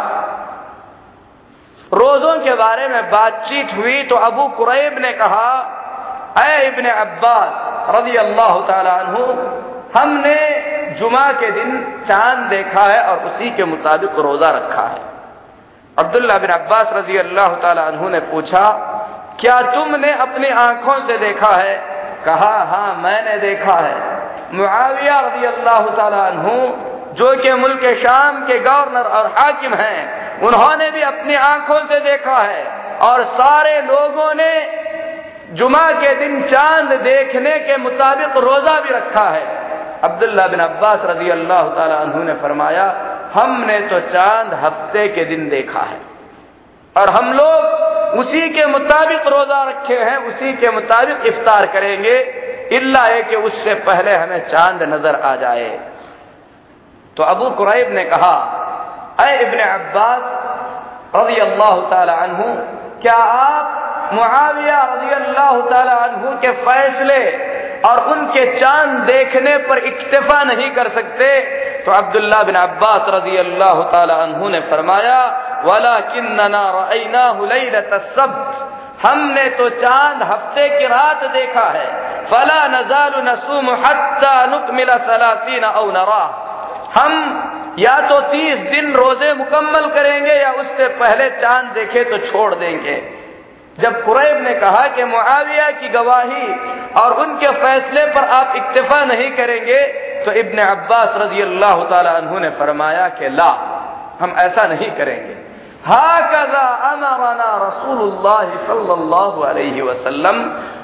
रोजों 1.93 2.37
के 2.41 2.55
बारे 2.55 2.89
में 2.89 3.11
बातचीत 3.11 3.69
हुई 3.77 4.03
तो 4.03 4.17
अबू 4.25 4.49
कुरैब 4.57 4.99
ने 4.99 5.13
कहा 5.15 5.51
अय 6.39 6.67
इबन 6.67 6.87
अब्बास 6.89 7.95
रज़ी 7.95 8.17
अल्लाह 8.17 8.59
तहु 8.67 9.23
हमने 9.95 10.37
जुमा 10.99 11.31
के 11.33 11.51
दिन 11.51 11.71
चाँद 12.09 12.39
देखा 12.51 12.83
है 12.83 13.01
और 13.03 13.25
उसी 13.27 13.51
के 13.51 13.65
मुताबिक 13.65 14.19
रोजा 14.19 14.51
रखा 14.51 14.83
है। 14.85 15.01
अब्दुल्ला 15.97 16.37
बिन 16.39 16.51
अब्बास 16.51 16.93
रज़ी 16.95 17.17
अल्लाह 17.19 17.55
तहु 17.65 18.09
ने 18.09 18.21
पूछा, 18.31 18.65
क्या 19.41 19.61
तुमने 19.65 20.13
अपनी 20.19 20.49
आँखों 20.59 20.99
से 21.09 21.19
देखा 21.19 21.55
है? 21.57 21.75
कहा 22.25 22.55
हाँ 22.71 22.95
मैंने 23.03 23.37
देखा 23.39 23.75
है। 23.77 23.97
मुआविया 24.55 25.21
रज़ी 25.21 25.47
अल्लाह 25.47 25.87
तहु 25.99 26.57
जो 27.19 27.35
कि 27.37 27.53
मुल्क 27.55 27.85
शाम 28.03 28.45
के 28.47 28.59
गवर्नर 28.61 29.07
और 29.11 29.27
हाकिम 29.39 29.75
हैं, 29.75 30.41
उन्होंने 30.43 30.91
भी 30.91 31.01
अपनी 31.05 31.35
आँखों 31.37 31.79
से 31.87 31.99
देखा 32.01 32.39
है 32.39 32.65
और 33.03 33.25
सारे 33.33 33.81
लोगों 33.83 34.35
ने 34.35 34.53
जुमा 35.53 35.91
के 35.93 36.15
दिन 36.15 36.43
चाँद 36.49 36.93
देखने 37.03 37.59
के 37.59 37.77
मुताबिक 37.77 38.37
रोजा 38.37 38.79
भी 38.81 38.91
रखा 38.91 39.29
है। 39.31 39.45
अब्दुल्ला 40.05 40.47
बिन 40.47 40.61
अब्बास 40.61 41.01
रज़ी 41.05 41.31
अल्लाह 41.31 41.63
तु 42.13 42.23
ने 42.23 42.35
फरमाया, 42.35 42.85
हमने 43.35 43.79
तो 43.89 44.01
चाँद 44.11 44.55
हफ़्ते 44.55 45.07
के 45.09 45.25
दिन 45.25 45.49
देखा 45.49 45.81
है। 45.81 46.01
और 46.97 47.11
हम 47.11 47.33
लोग 47.33 48.19
उसी 48.19 48.49
के 48.49 48.67
मुताबिक 48.67 49.27
रोजा 49.27 49.63
रखे 49.65 49.99
हैं, 49.99 50.17
उसी 50.29 50.53
के 50.53 50.71
मुताबिक 50.71 51.27
इफ्तार 51.27 51.67
करेंगे। 51.67 52.17
इल्ला 52.73 53.03
है 53.03 53.23
कि 53.23 53.37
उससे 53.37 53.75
पहले 53.83 54.15
हमें 54.15 54.49
चाँद 54.49 54.83
नज़र 54.85 55.21
आ 55.21 55.35
जाए। 55.37 55.69
तो 57.17 57.23
अबू 57.25 57.51
कुरैब 57.51 57.93
ने 57.93 58.05
कहा 58.05 58.35
अय 59.21 59.37
इब्ने 59.37 59.63
अब्बास 59.63 60.23
रज़ी 61.17 61.41
अल्लाह 61.41 61.75
तु 62.29 62.49
क्या 63.03 63.17
आप 63.17 63.90
मुआविया 64.13 64.83
रज़ी 64.93 65.11
अल्लाह 65.15 65.53
के 66.43 66.51
फैसले 66.65 67.23
और 67.89 67.99
उनके 68.13 68.45
चाँद 68.57 68.99
देखने 69.07 69.57
पर 69.69 69.79
इक्तफा 69.87 70.43
नहीं 70.45 70.71
कर 70.71 70.89
सकते 70.97 71.29
तो 71.85 71.93
अब्दुल्ला 71.93 72.43
बिन 72.43 72.57
अब्बास 72.57 73.07
रज़ी 73.09 73.37
अल्लाह 73.37 73.77
तु 73.93 74.49
ने 74.49 74.61
फरमाया 74.71 75.21
वाला 75.65 75.99
किन्ना 76.11 77.25
सब 78.17 78.33
हमने 79.03 79.45
तो 79.51 79.69
चाँद 79.77 80.23
हफ़्ते 80.23 80.69
की 80.69 80.87
रात 80.87 81.25
देखा 81.33 81.69
है, 81.69 81.87
फला 82.31 82.61
नजाल 82.69 83.15
नसूम 83.29 83.71
नुकमिला 84.51 84.97
सलासीन 85.07 85.65
औ 85.65 85.87
नरा 85.93 86.25
हम 86.95 87.13
या 87.79 87.97
तो 88.09 88.21
तीस 88.29 88.59
दिन 88.71 88.93
रोज़े 88.95 89.33
मुकम्मल 89.35 89.87
करेंगे 89.95 90.35
या 90.35 90.51
उससे 90.61 90.89
पहले 91.01 91.31
चाँद 91.41 91.73
देखे 91.75 92.05
तो 92.05 92.19
छोड़ 92.27 92.55
देंगे। 92.55 92.97
जब 93.81 94.05
कुरैब 94.05 94.43
ने 94.45 94.55
कहा 94.55 94.87
कि 94.97 95.05
मुआविया 95.07 95.71
की 95.81 95.89
गवाही 95.89 96.47
और 97.01 97.13
उनके 97.21 97.51
फैसले 97.61 98.05
पर 98.15 98.25
आप 98.37 98.57
इक्तफा 98.57 99.05
नहीं 99.05 99.31
करेंगे 99.37 99.83
तो 100.25 100.33
इब्न 100.39 100.59
अब्बास 100.61 101.15
रज़ी 101.17 101.43
अल्लाह 101.43 101.85
तु 102.21 102.39
ने 102.39 102.51
फरमाया 102.59 103.09
कि 103.09 103.29
ला, 103.29 103.51
हम 104.21 104.35
ऐसा 104.39 104.67
नहीं 104.67 104.91
करेंगे। 104.91 105.37
हा 105.85 106.09
अमरना 106.91 107.51
रसूलुल्लाह 107.61 108.49
सल्लल्लाहु 108.67 109.43
अलैहि 109.43 109.83
वसल्लम, 109.83 110.41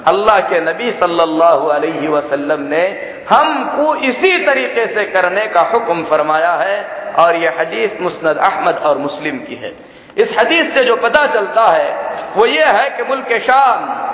अल्लाह 0.07 0.39
के 0.49 0.61
नबी 0.61 0.91
सल्लल्लाहु 0.91 1.67
अलैहि 1.67 2.07
वसल्लम 2.07 2.61
ने 2.69 2.85
हमको 3.29 3.95
इसी 4.09 4.31
तरीके 4.45 4.87
से 4.87 5.03
करने 5.11 5.45
का 5.47 5.61
हुक्म 5.73 6.03
फरमाया 6.03 6.53
है, 6.53 6.77
और 7.19 7.35
यह 7.35 7.59
हदीस 7.59 8.01
मुस्नद 8.01 8.37
अहमद 8.39 8.77
और 8.85 8.97
मुस्लिम 8.97 9.37
की 9.39 9.55
है। 9.55 9.71
इस 10.17 10.35
हदीस 10.39 10.73
से 10.73 10.83
जो 10.83 10.95
पता 10.95 11.27
चलता 11.27 11.67
है, 11.67 12.17
वो 12.37 12.45
ये 12.45 12.65
है 12.65 12.89
कि 12.89 13.03
मुल्क 13.03 13.41
शाम, 13.41 14.07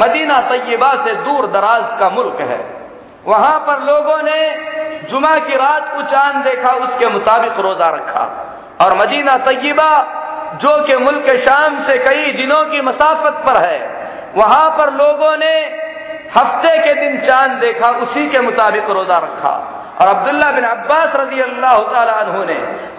मदीना 0.00 0.40
तय्यबा 0.40 0.94
से 0.94 1.12
दूर 1.12 1.46
दराज 1.46 2.00
का 2.00 2.10
मुल्क 2.10 2.40
है। 2.40 2.78
वहाँ 3.26 3.58
पर 3.58 3.80
लोगों 3.80 4.22
ने 4.22 4.68
जुमा 5.10 5.38
की 5.38 5.54
रात 5.54 5.94
को 5.94 6.02
चाँद 6.02 6.36
देखा, 6.36 6.70
उसके 6.70 7.06
मुताबिक 7.06 7.58
रोजा 7.58 7.88
रखा। 7.88 8.44
और 8.80 8.98
मदीना 8.98 9.38
तय्यबा, 9.38 10.06
जो 10.54 10.84
कि 10.84 10.96
मुल्क 10.96 11.30
शाम 11.30 11.84
से 11.84 11.98
कई 11.98 12.32
दिनों 12.32 12.64
की 12.64 12.80
मसाफत 12.80 13.42
पर 13.46 13.56
है, 13.56 13.98
वहाँ 14.36 14.70
पर 14.70 14.92
लोगों 14.92 15.36
ने 15.36 15.60
हफ़्ते 16.36 16.78
के 16.78 16.94
दिन 16.94 17.20
चाँद 17.20 17.50
देखा, 17.50 17.90
उसी 17.90 18.28
के 18.28 18.40
मुताबिक 18.40 18.90
रोजा 18.90 19.18
रखा। 19.18 19.77
और 20.00 20.08
अब्दुल्ला 20.08 20.50
बिन 20.50 20.64
अब्बास 20.64 21.16
रज़ी 21.16 21.40
अल्लाह 21.40 21.78
तु 22.24 22.44
ने 22.44 22.54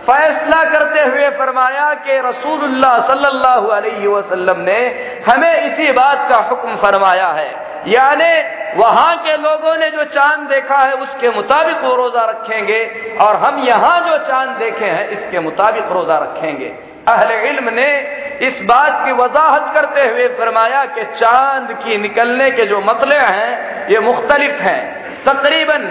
फैसला 0.08 0.64
करते 0.66 1.02
हुए 1.02 1.30
फरमाया 1.38 1.94
कि 2.06 2.18
रसूलुल्लाह 2.20 3.00
सल्लल्लाहु 3.08 3.68
अलैहि 3.70 4.08
वसल्लम 4.08 4.60
ने 4.62 4.80
हमें 5.28 5.54
इसी 5.56 5.92
बात 5.92 6.28
का 6.30 6.38
हुक्म 6.50 6.76
फरमाया 6.76 7.28
है। 7.30 7.50
यानी 7.88 8.32
वहाँ 8.78 9.16
के 9.18 9.36
लोगों 9.38 9.76
ने 9.78 9.90
जो 9.92 10.04
चाँद 10.06 10.40
देखा 10.50 10.78
है, 10.78 10.94
उसके 10.96 11.30
मुताबिक 11.30 11.84
वो 11.84 11.96
रोजा 11.96 12.24
रखेंगे 12.26 12.82
और 13.22 13.36
हम 13.36 13.64
यहाँ 13.64 14.00
जो 14.02 14.18
चाँद 14.28 14.50
देखे 14.60 14.86
हैं, 14.86 15.08
इसके 15.10 15.40
मुताबिक 15.40 15.92
रोजा 15.92 16.18
रखेंगे। 16.18 16.72
अहले 17.08 17.50
इल्म 17.50 17.74
ने 17.74 17.90
इस 18.48 18.62
बात 18.66 19.02
की 19.06 19.12
वजाहत 19.14 19.72
करते 19.74 20.08
हुए 20.08 20.28
फरमाया 20.40 20.86
कि 20.88 21.04
चाँद 21.16 21.72
की 21.84 21.98
निकलने 21.98 22.50
के 22.52 22.66
जो 22.66 22.82
मतले 22.82 23.18
हैं, 23.18 23.88
ये 23.90 24.00
मुख्तलिफ़ 24.02 24.62
हैं। 24.62 24.82
तकरीबन 25.24 25.84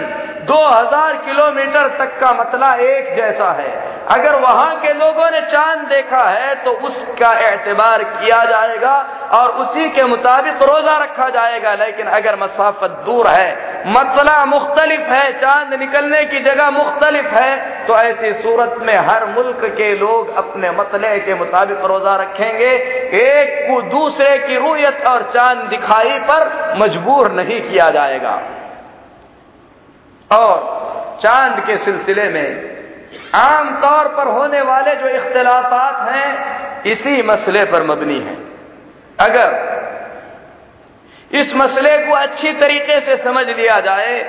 2000 0.45 1.17
किलोमीटर 1.25 1.87
तक 1.97 2.19
का 2.19 2.31
मतला 2.33 2.73
एक 2.83 3.15
जैसा 3.15 3.51
है। 3.53 3.71
अगर 4.09 4.35
वहाँ 4.39 4.75
के 4.81 4.93
लोगों 4.95 5.29
ने 5.31 5.41
चाँद 5.41 5.79
देखा 5.87 6.23
है 6.25 6.53
तो 6.55 6.71
उसका 6.87 7.31
एतबार 7.47 8.03
किया 8.03 8.43
जाएगा 8.45 8.93
और 9.33 9.49
उसी 9.61 9.89
के 9.89 10.03
मुताबिक 10.05 10.61
रोजा 10.63 10.97
रखा 10.97 11.29
जाएगा। 11.29 11.73
लेकिन 11.75 12.07
अगर 12.09 12.35
मसाफत 12.35 13.03
दूर 13.05 13.27
है, 13.27 13.83
मतला 13.87 14.45
मुख्तलिफ़ 14.47 15.09
है, 15.09 15.31
चाँद 15.41 15.73
निकलने 15.79 16.23
की 16.25 16.39
जगह 16.41 16.69
मुख्तलिफ़ 16.71 17.33
है 17.33 17.85
तो 17.87 17.97
ऐसी 17.97 18.33
सूरत 18.33 18.75
में 18.79 18.95
हर 19.07 19.25
मुल्क 19.27 19.65
के 19.77 19.93
लोग 19.95 20.35
अपने 20.37 20.71
मतले 20.71 21.17
के 21.19 21.35
मुताबिक 21.35 21.85
रोजा 21.85 22.15
रखेंगे। 22.15 22.71
एक 23.19 23.67
को 23.67 23.81
दूसरे 23.89 24.37
की 24.37 24.57
रूयत 24.59 25.03
और 25.07 25.29
चाँद 25.33 25.67
दिखाई 25.69 26.17
पर 26.29 26.47
मजबूर 26.77 27.31
नहीं 27.31 27.61
किया 27.61 27.89
जाएगा। 27.89 28.39
और 30.31 30.79
चाँद 31.23 31.65
के 31.65 31.77
सिलसिले 31.77 32.29
में 32.29 32.79
आम 33.35 33.81
तौर 33.81 34.07
पर 34.07 34.27
होने 34.27 34.61
वाले 34.61 34.95
जो 34.95 35.07
इख्तलाफात 35.07 36.09
हैं, 36.09 36.81
इसी 36.83 37.21
मसले 37.21 37.65
पर 37.65 37.83
मबनी 37.83 38.19
है। 38.19 38.37
अगर 39.19 39.79
इस 41.31 41.55
मसले 41.55 41.97
को 41.97 42.13
अच्छी 42.13 42.53
तरीके 42.53 42.99
से 42.99 43.23
समझ 43.23 43.45
लिया 43.47 43.79
जाए, 43.79 44.21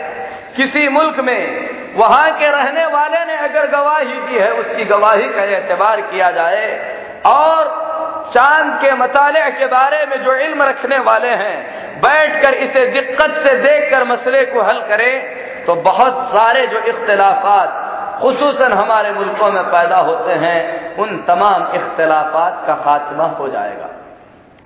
किसी 0.56 0.88
मुल्क 0.88 1.20
में 1.20 1.70
वहाँ 1.94 2.30
के 2.38 2.46
रहने 2.46 2.86
वाले 2.86 3.24
ने 3.24 3.36
अगर 3.36 3.66
गवाही 3.66 4.20
दी 4.20 4.38
है, 4.38 4.52
उसकी 4.52 4.84
गवाही 4.84 5.28
का 5.28 5.42
एतबार 5.42 6.00
किया 6.00 6.30
जाए, 6.30 6.96
और 7.26 7.90
चाँद 8.34 8.82
के 8.82 8.92
मताले 8.92 9.50
के 9.50 9.66
बारे 9.66 10.06
में 10.06 10.22
जो 10.22 10.34
इल्म 10.34 10.62
रखने 10.62 10.98
वाले 10.98 11.28
हैं, 11.28 11.56
बैठकर 12.00 12.54
इसे 12.54 12.86
दिक्कत 12.86 13.30
से 13.30 13.54
देखकर 13.54 14.04
मसले 14.04 14.44
को 14.44 14.62
हल 14.62 14.80
करें 14.80 15.39
तो 15.66 15.74
बहुत 15.82 16.26
सारे 16.28 16.66
जो 16.66 16.78
इख्तलाफात 16.88 17.86
खसूस 18.22 18.60
हमारे 18.60 19.12
मुल्कों 19.12 19.50
में 19.52 19.62
पैदा 19.64 19.96
होते 19.98 20.32
हैं, 20.34 20.96
उन 20.96 21.16
तमाम 21.28 21.74
इख्तलाफात 21.74 22.64
का 22.66 22.74
खात्मा 22.74 23.24
हो 23.38 23.48
जाएगा। 23.48 23.88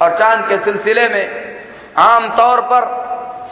और 0.00 0.16
चाँद 0.18 0.48
के 0.48 0.59
सिलसिले 0.59 1.09
में 1.09 1.26
आम 1.98 2.28
तौर 2.37 2.61
पर 2.72 2.87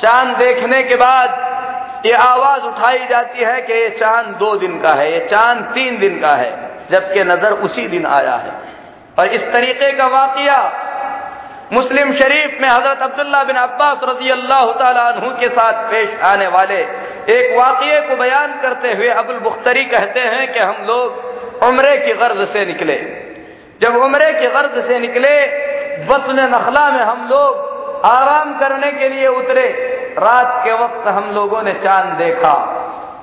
चाँद 0.01 0.37
देखने 0.39 0.83
के 0.83 0.97
बाद 0.97 2.07
ये 2.07 2.13
आवाज़ 2.13 2.63
उठाई 2.63 3.07
जाती 3.07 3.45
है 3.45 3.61
कि 3.63 3.73
ये 3.73 3.91
चाँद 3.91 4.27
दो 4.37 4.55
दिन 4.57 4.79
का 4.81 4.93
है, 4.93 5.13
ये 5.13 5.21
चाँद 5.27 5.65
तीन 5.75 5.99
दिन 5.99 6.21
का 6.21 6.35
है, 6.35 6.51
जबकि 6.91 7.25
नज़र 7.25 7.53
उसी 7.63 7.87
दिन 7.89 8.07
आया 8.07 8.35
है। 8.37 8.53
और 9.19 9.27
इस 9.29 9.43
तरीके 9.53 9.93
का 9.93 10.07
वाकया 10.07 10.57
मुस्लिम 11.73 12.13
शरीफ 12.15 12.57
में 12.61 12.69
हज़रत 12.69 13.03
अब्दुल्ला 13.03 13.43
बिन 13.45 13.57
अब्बास 13.57 14.01
रज़ी 14.05 14.31
अल्लाह 14.31 14.73
तु 15.13 15.31
के 15.41 15.49
साथ 15.49 15.91
पेश 15.91 16.19
आने 16.23 16.47
वाले 16.47 16.81
एक 17.35 17.57
वाक्य 17.59 18.01
को 18.09 18.17
बयान 18.17 18.61
करते 18.63 18.93
हुए 18.93 19.09
अबुल 19.09 19.39
बुख्तरी 19.39 19.85
कहते 19.85 20.21
हैं 20.21 20.53
कि 20.53 20.59
हम 20.59 20.85
लोग 20.87 21.63
उम्रे 21.63 21.97
की 21.97 22.13
गर्ज 22.13 22.49
से 22.49 22.67
निकले। 22.67 22.97
जब 23.81 23.97
उम्रे 23.97 24.33
की 24.33 24.47
गर्ज 24.47 24.85
से 24.87 24.99
निकले, 24.99 25.33
बतन 26.07 26.41
नखला 26.55 26.91
में 26.91 27.03
हम 27.03 27.27
लोग 27.31 28.05
आराम 28.07 28.59
करने 28.59 28.93
के 28.93 29.09
लिए 29.09 29.27
उतरे। 29.27 29.67
रात 30.19 30.61
के 30.65 30.73
वक्त 30.73 31.09
हम 31.09 31.35
लोगों 31.35 31.63
ने 31.63 31.73
चाँद 31.73 32.15
देखा। 32.19 32.55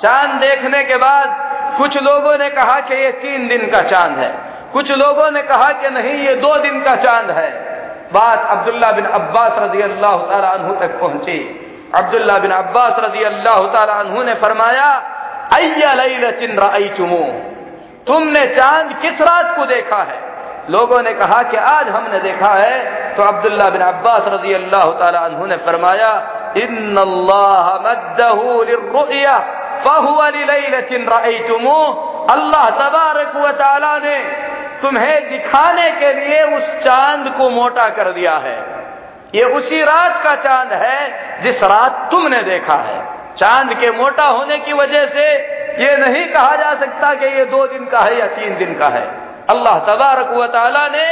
चाँद 0.02 0.40
देखने 0.42 0.84
के 0.84 0.96
बाद 0.96 1.38
कुछ 1.78 1.98
लोगों 1.98 2.38
ने 2.38 2.50
कहा 2.50 2.80
कि 2.80 2.96
ये 2.96 3.12
तीन 3.12 3.48
दिन 3.48 3.68
का 3.68 3.82
चाँद 3.90 4.18
है। 4.18 4.32
कुछ 4.74 4.92
लोगों 4.92 5.32
ने 5.32 5.42
कहा 5.44 5.72
कि 5.72 5.90
नहीं, 5.90 6.14
ये 6.28 6.36
दो 6.36 6.58
दिन 6.58 6.82
का 6.82 6.96
चाँद 6.96 7.32
है। 7.32 7.69
बात 8.14 8.46
अब्दुल्ला 8.50 8.92
बिन 8.92 9.06
अब्बास 9.06 9.52
रज़ी 9.60 9.82
अल्लाह 9.82 10.16
तु 10.58 10.74
तक 10.80 11.00
पहुँची। 11.02 11.40
अब्दुल्ला 11.96 12.38
बिन 12.38 12.52
अब्बास 12.52 12.96
रज़ी 13.00 13.24
अल्लाह 13.24 13.58
तु 14.04 14.24
ने 14.24 14.34
फरमाया 14.34 14.90
तुमने 18.08 18.46
चाँद 18.48 18.94
किस 19.02 19.22
रात 19.22 19.56
को 19.56 19.66
देखा 19.66 20.02
है? 20.04 20.18
लोगों 20.70 21.02
ने 21.02 21.14
कहा 21.14 21.42
कि 21.44 21.58
आज 21.58 21.88
हमने 21.90 22.20
देखा 22.20 22.54
है। 22.54 22.76
तो 23.16 23.24
अब्दुल्ला 23.24 23.70
बिन 23.70 23.82
अब्बास 23.82 24.24
रज़ी 24.28 24.54
अल्लाह 24.54 24.86
तु 25.30 25.46
ने 25.46 25.58
फरमाया 25.66 26.12
इन 26.58 26.98
अल्लाह 26.98 27.66
ने 34.00 34.18
तुम्हें 34.82 35.30
दिखाने 35.30 35.90
के 35.92 36.14
लिए 36.14 36.42
उस 36.58 36.84
चाँद 36.84 37.34
को 37.38 37.50
मोटा 37.50 37.88
कर 37.90 38.12
दिया 38.12 38.36
है। 38.38 38.58
ये 39.36 39.44
उसी 39.54 39.82
रात 39.84 40.24
का 40.24 40.36
चाँद 40.36 40.74
है, 40.74 41.42
जिस 41.44 41.64
रात 41.64 42.08
तुमने 42.12 42.42
देखा 42.44 42.76
है। 42.82 43.00
चाँद 43.36 43.74
के 43.74 43.92
मोटा 43.92 44.26
होने 44.28 44.58
की 44.58 44.74
वजह 44.74 45.06
से 45.08 45.26
ये 45.80 45.96
नहीं 45.98 46.26
कहा 46.26 46.56
जा 46.56 46.74
सकता 46.76 47.14
कि 47.14 47.26
ये 47.38 47.46
दो 47.46 47.66
दिन 47.68 47.86
का 47.86 48.00
है 48.00 48.18
या 48.20 48.28
तीन 48.28 48.58
दिन 48.58 48.74
का 48.74 48.88
है। 48.90 49.04
अल्लाह 49.50 49.80
तबारक 49.86 50.32
ने 50.94 51.08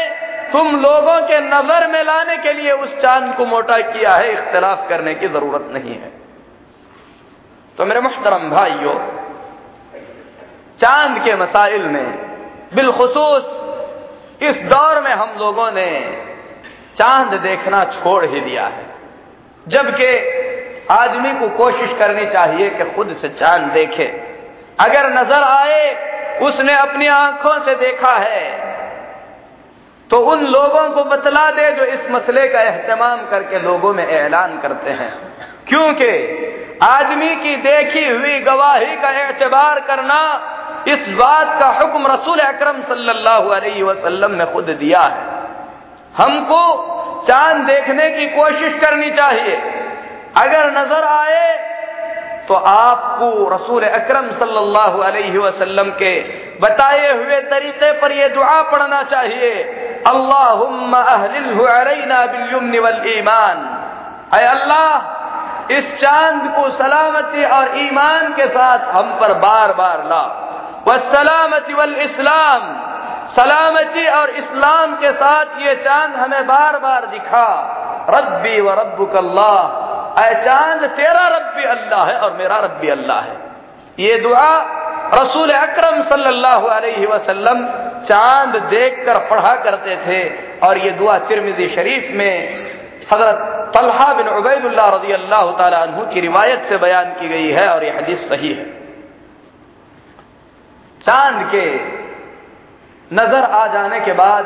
तुम 0.51 0.75
लोगों 0.75 1.21
के 1.21 1.39
नज़र 1.39 1.87
में 1.87 2.03
लाने 2.03 2.37
के 2.37 2.53
लिए 2.53 2.71
उस 2.71 2.97
चाँद 3.01 3.33
को 3.35 3.45
मोटा 3.45 3.77
किया 3.77 4.11
है, 4.11 4.31
इख्तलाफ 4.33 4.87
करने 4.89 5.13
की 5.15 5.27
ज़रूरत 5.27 5.69
नहीं 5.73 5.93
है। 5.93 6.11
तो 7.77 7.85
मेरे 7.85 8.01
मुहतरम 8.01 8.49
भाइयों, 8.49 8.93
चाँद 10.79 11.23
के 11.25 11.35
मसाइल 11.35 11.81
में 11.85 12.26
बिलखसूस, 12.73 13.45
इस 14.41 14.57
दौर 14.63 15.01
में 15.01 15.11
हम 15.11 15.35
लोगों 15.39 15.71
ने 15.71 15.89
चाँद 16.97 17.33
देखना 17.41 17.83
छोड़ 17.93 18.25
ही 18.25 18.39
दिया 18.41 18.65
है। 18.67 18.85
जबकि 19.67 20.09
आदमी 20.91 21.33
को 21.33 21.49
कोशिश 21.57 21.97
करनी 21.99 22.25
चाहिए 22.25 22.69
कि 22.69 22.83
खुद 22.91 23.13
से 23.15 23.29
चाँद 23.29 23.71
देखे। 23.71 24.05
अगर 24.79 25.09
नज़र 25.13 25.43
आए, 25.43 26.39
उसने 26.41 26.73
अपनी 26.73 27.07
आँखों 27.07 27.59
से 27.59 27.75
देखा 27.75 28.15
है 28.15 28.65
तो 30.09 30.17
उन 30.23 30.43
लोगों 30.45 30.89
को 30.89 31.03
बतला 31.03 31.49
दे 31.51 31.71
जो 31.71 31.85
इस 31.85 32.09
मसले 32.11 32.47
का 32.47 32.59
एहतमाम 32.61 33.25
करके 33.27 33.59
लोगों 33.59 33.93
में 33.93 34.05
ऐलान 34.05 34.57
करते 34.59 34.91
हैं। 34.91 35.11
क्योंकि 35.67 36.11
आदमी 36.83 37.35
की 37.35 37.55
देखी 37.55 38.07
हुई 38.07 38.39
गवाही 38.39 38.95
का 38.95 39.09
एतबार 39.21 39.79
करना 39.79 40.19
इस 40.87 41.07
बात 41.13 41.49
का 41.59 41.67
हुक्म 41.69 42.07
रसूल 42.07 42.39
अकरम 42.41 42.81
सल्लल्लाहु 42.83 43.47
ने 44.31 44.45
खुद 44.45 44.69
दिया 44.79 45.01
है। 45.01 45.23
हमको 46.17 46.61
चाँद 47.27 47.65
देखने 47.65 48.09
की 48.09 48.25
कोशिश 48.31 48.79
करनी 48.81 49.09
चाहिए। 49.11 49.55
अगर 50.37 50.71
नज़र 50.71 51.03
आए 51.05 51.47
तो 52.47 52.53
आपको 52.67 53.27
रसूल 53.49 53.83
अकरम 53.85 54.27
सल्लल्लाहु 54.39 55.01
के 55.99 56.13
बताए 56.61 57.11
हुए 57.13 57.39
तरीके 57.49 57.91
पर 57.99 58.11
यह 58.11 58.27
दुआ 58.27 58.61
पढ़ना 58.71 59.01
चाहिए। 59.03 59.53
ईमान 63.17 63.57
अल्लाह, 64.33 64.91
इस 65.73 65.93
चाँद 66.01 66.43
को 66.55 66.69
सलामती 66.71 67.43
और 67.45 67.77
ईमान 67.77 68.33
के 68.33 68.47
साथ 68.47 68.91
हम 68.91 69.07
पर 69.19 69.33
बार 69.39 69.73
बार 69.73 70.03
ला 70.05 70.23
वह 70.87 70.97
सलामती 71.13 71.73
वल 71.73 71.95
इस्लाम। 72.01 72.63
सलामती 73.31 74.05
और 74.09 74.29
इस्लाम 74.41 74.95
के 74.97 75.11
साथ 75.13 75.59
ये 75.61 75.75
चाँद 75.83 76.15
हमें 76.15 76.45
बार 76.47 76.77
बार 76.79 77.05
दिखा। 77.07 77.47
रब्बी 78.09 78.59
व 78.61 78.73
रब्बुक 78.79 79.15
अल्लाह 79.15 79.59
चाँद 80.45 80.85
तेरा 80.91 81.27
रब्बी 81.27 81.63
अल्लाह 81.65 82.05
है 82.05 82.17
और 82.19 82.31
मेरा 82.37 82.57
रब्बी 82.59 82.89
अल्लाह 82.89 83.19
है। 83.21 83.35
ये 83.99 84.17
दुआ 84.19 84.49
रसूल 85.13 85.51
अकरम 85.51 86.01
सल्लल्लाहु 86.03 86.67
अलैहि 86.67 87.05
वसल्लम 87.05 87.65
चाँद 88.05 88.55
देखकर 88.71 89.17
पढ़ा 89.29 89.55
करते 89.63 89.95
थे 90.05 90.21
और 90.67 90.77
ये 90.77 90.91
दुआ 90.93 91.17
तिरमिजी 91.27 91.67
शरीफ 91.75 92.09
में 92.15 92.33
हज़रत 93.11 93.71
तलहा 93.75 94.13
बिन 94.13 94.27
उबैदुल्लाह 94.29 94.89
रज़ी 94.95 95.13
अल्लाह 95.13 95.51
तु 95.87 96.05
की 96.13 96.19
रिवायत 96.21 96.65
से 96.69 96.77
बयान 96.77 97.13
की 97.19 97.27
गई 97.27 97.51
है 97.51 97.67
और 97.73 97.83
यह 97.83 97.97
हदीस 97.97 98.27
सही 98.29 98.53
है। 98.53 98.65
चाँद 101.07 101.43
के 101.51 101.65
नज़र 103.11 103.43
आ 103.43 103.67
जाने 103.67 103.99
के 103.99 104.13
बाद 104.13 104.45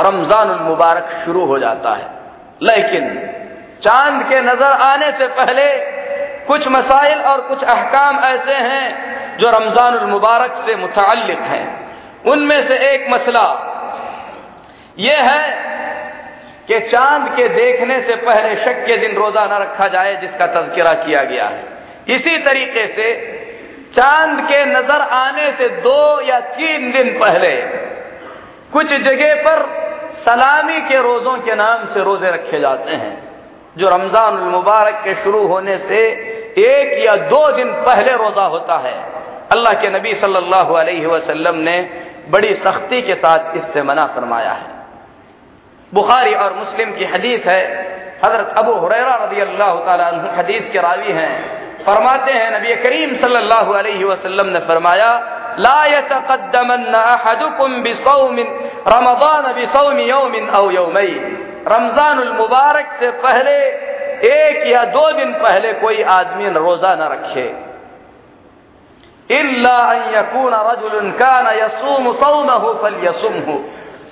रमज़ान 0.00 0.48
मुबारक 0.62 1.22
शुरू 1.24 1.44
हो 1.44 1.58
जाता 1.58 1.94
है। 1.94 2.08
लेकिन 2.62 3.08
चाँद 3.82 4.22
के 4.22 4.40
नज़र 4.40 4.72
आने 4.82 5.10
से 5.12 5.26
पहले 5.28 5.66
कुछ 6.46 6.68
मसाइल 6.68 7.20
और 7.22 7.40
कुछ 7.40 7.64
अहकाम 7.64 8.18
ऐसे 8.24 8.54
हैं 8.54 9.38
जो 9.38 9.50
रमज़ान 9.50 10.04
मुबारक 10.10 10.62
से 10.66 10.76
मुतल 10.76 11.36
हैं। 11.42 11.64
उनमें 12.26 12.62
से 12.68 12.76
एक 12.92 13.08
मसला 13.10 13.46
यह 14.98 15.32
है 15.32 15.44
कि 16.68 16.80
चाँद 16.80 17.28
के 17.36 17.48
देखने 17.48 18.00
से 18.02 18.14
पहले 18.16 18.56
शक 18.56 18.84
के 18.86 18.96
दिन 18.96 19.16
रोजा 19.16 19.46
न 19.46 19.62
रखा 19.62 19.88
जाए, 19.88 20.16
जिसका 20.16 20.46
तस्करा 20.46 20.92
किया 20.94 21.22
गया 21.24 21.46
है। 21.46 21.64
इसी 22.08 22.38
तरीके 22.38 22.86
से 22.86 23.31
चाँद 23.94 24.40
के 24.46 24.64
नज़र 24.66 25.00
आने 25.14 25.50
से 25.52 25.68
दो 25.80 26.20
या 26.22 26.38
तीन 26.52 26.90
दिन 26.92 27.08
पहले, 27.18 27.54
कुछ 28.72 28.92
जगह 29.04 29.34
पर 29.42 29.58
सलामी 30.24 30.80
के 30.88 31.02
रोजों 31.02 31.36
के 31.38 31.54
नाम 31.56 31.84
से 31.86 32.04
रोज़े 32.04 32.30
रखे 32.30 32.60
जाते 32.60 32.90
हैं, 32.92 33.14
जो 33.76 33.88
रमज़ान 33.88 34.34
मुबारक 34.50 35.00
के 35.04 35.14
शुरू 35.22 35.46
होने 35.46 35.76
से 35.80 36.00
एक 36.60 36.98
या 37.04 37.16
दो 37.28 37.42
दिन 37.52 37.72
पहले 37.84 38.16
रोजा 38.16 38.44
होता 38.48 38.76
है। 38.78 38.94
अल्लाह 39.52 39.74
के 39.74 39.90
नबी 39.90 40.14
सल्लल्लाहु 40.16 40.74
अलैहि 40.74 41.06
वसल्लम 41.06 41.56
ने 41.60 41.78
बड़ी 42.30 42.54
सख्ती 42.56 43.00
के 43.02 43.14
साथ 43.16 43.56
इससे 43.56 43.82
मना 43.82 44.06
फरमाया 44.14 44.52
है। 44.52 44.70
बुखारी 45.92 46.34
और 46.34 46.52
मुस्लिम 46.54 46.92
की 46.92 47.04
हदीस 47.06 47.46
है, 47.46 47.62
हज़रत 48.24 48.54
अबू 48.58 48.72
हुरैरा 48.74 49.14
रज़ी 49.16 49.40
अल्लाह 49.40 49.70
हदीस 50.38 50.72
के 50.72 50.80
रावी 50.80 51.12
हैं। 51.12 51.61
फरमाते 51.86 52.32
हैं, 52.32 52.50
नबी 52.50 52.74
करीम 52.82 53.14
सल्लल्लाहु 53.16 53.72
अलैहि 53.72 54.04
वसल्लम 54.04 54.46
ने 54.46 54.60
फरमाया, 54.60 55.10
ला 55.58 55.84
यतक़द्दमन 55.86 56.92
अहदुकुम 56.94 57.82
बिसौमिन 57.82 58.48
रमज़ान 58.88 59.52
बिसौम 59.52 59.98
यौमिन 60.00 60.48
औ 60.50 60.70
यौमैन। 60.70 61.64
रमज़ान 61.68 62.18
मुबारक 62.36 62.96
से 63.00 63.10
पहले, 63.22 63.56
एक 64.28 64.66
या 64.66 64.84
दो 64.84 65.10
दिन 65.12 65.32
पहले 65.32 65.72
कोई 65.72 66.02
आदमी 66.02 66.48
रोजा 66.50 66.94
न 66.94 67.08
रखे। 67.12 67.46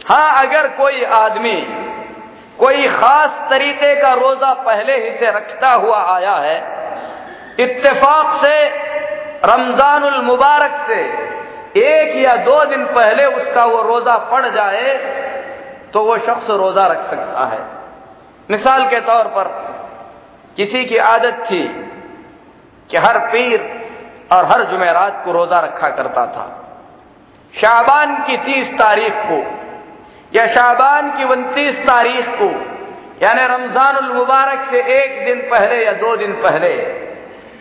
हाँ 0.08 0.28
अगर 0.36 0.68
कोई 0.76 1.04
आदमी 1.04 1.56
कोई 2.58 2.86
खास 2.88 3.30
तरीके 3.50 3.94
का 3.96 4.12
रोजा 4.14 4.52
पहले 4.64 4.94
ही 4.96 5.10
से 5.18 5.30
रखता 5.30 5.72
हुआ 5.72 5.98
आया 6.14 6.34
है 6.36 6.58
इत्तेफाक 7.58 8.34
से 8.36 8.54
रमज़ान 9.44 10.02
मुबारक 10.24 10.76
से, 10.86 11.00
एक 11.80 12.16
या 12.16 12.36
दो 12.44 12.64
दिन 12.66 12.84
पहले 12.86 13.24
उसका 13.26 13.64
वो 13.64 13.82
रोजा 13.82 14.16
पड़ 14.30 14.46
जाए 14.46 14.94
तो 15.92 16.02
वो 16.04 16.16
शख्स 16.18 16.50
रोजा 16.52 16.86
रख 16.86 17.10
सकता 17.10 17.44
है। 17.46 17.58
मिसाल 18.48 18.86
के 18.86 19.00
तौर 19.00 19.24
पर, 19.28 19.48
किसी 20.56 20.84
की 20.84 20.96
आदत 20.98 21.44
थी 21.50 21.62
कि 22.90 22.96
हर 22.98 23.18
पीर 23.26 23.68
और 24.32 24.44
हर 24.46 24.62
जुमेरात 24.64 25.22
को 25.24 25.32
रोजा 25.32 25.60
रखा 25.60 25.88
करता 25.90 26.26
था। 26.26 26.46
शाबान 27.54 28.16
की 28.24 28.36
तीस 28.38 28.72
तारीख 28.74 29.14
को, 29.24 29.38
या 30.32 30.46
शाबान 30.48 31.10
की 31.10 31.24
उनतीस 31.26 31.78
तारीख 31.86 32.28
को, 32.38 32.50
यानी 33.22 33.44
रमज़ान 33.46 34.04
मुबारक 34.06 34.68
से 34.70 34.82
एक 34.94 35.24
दिन 35.24 35.40
पहले 35.50 35.84
या 35.84 35.92
दो 35.98 36.16
दिन 36.16 36.32
पहले 36.42 36.74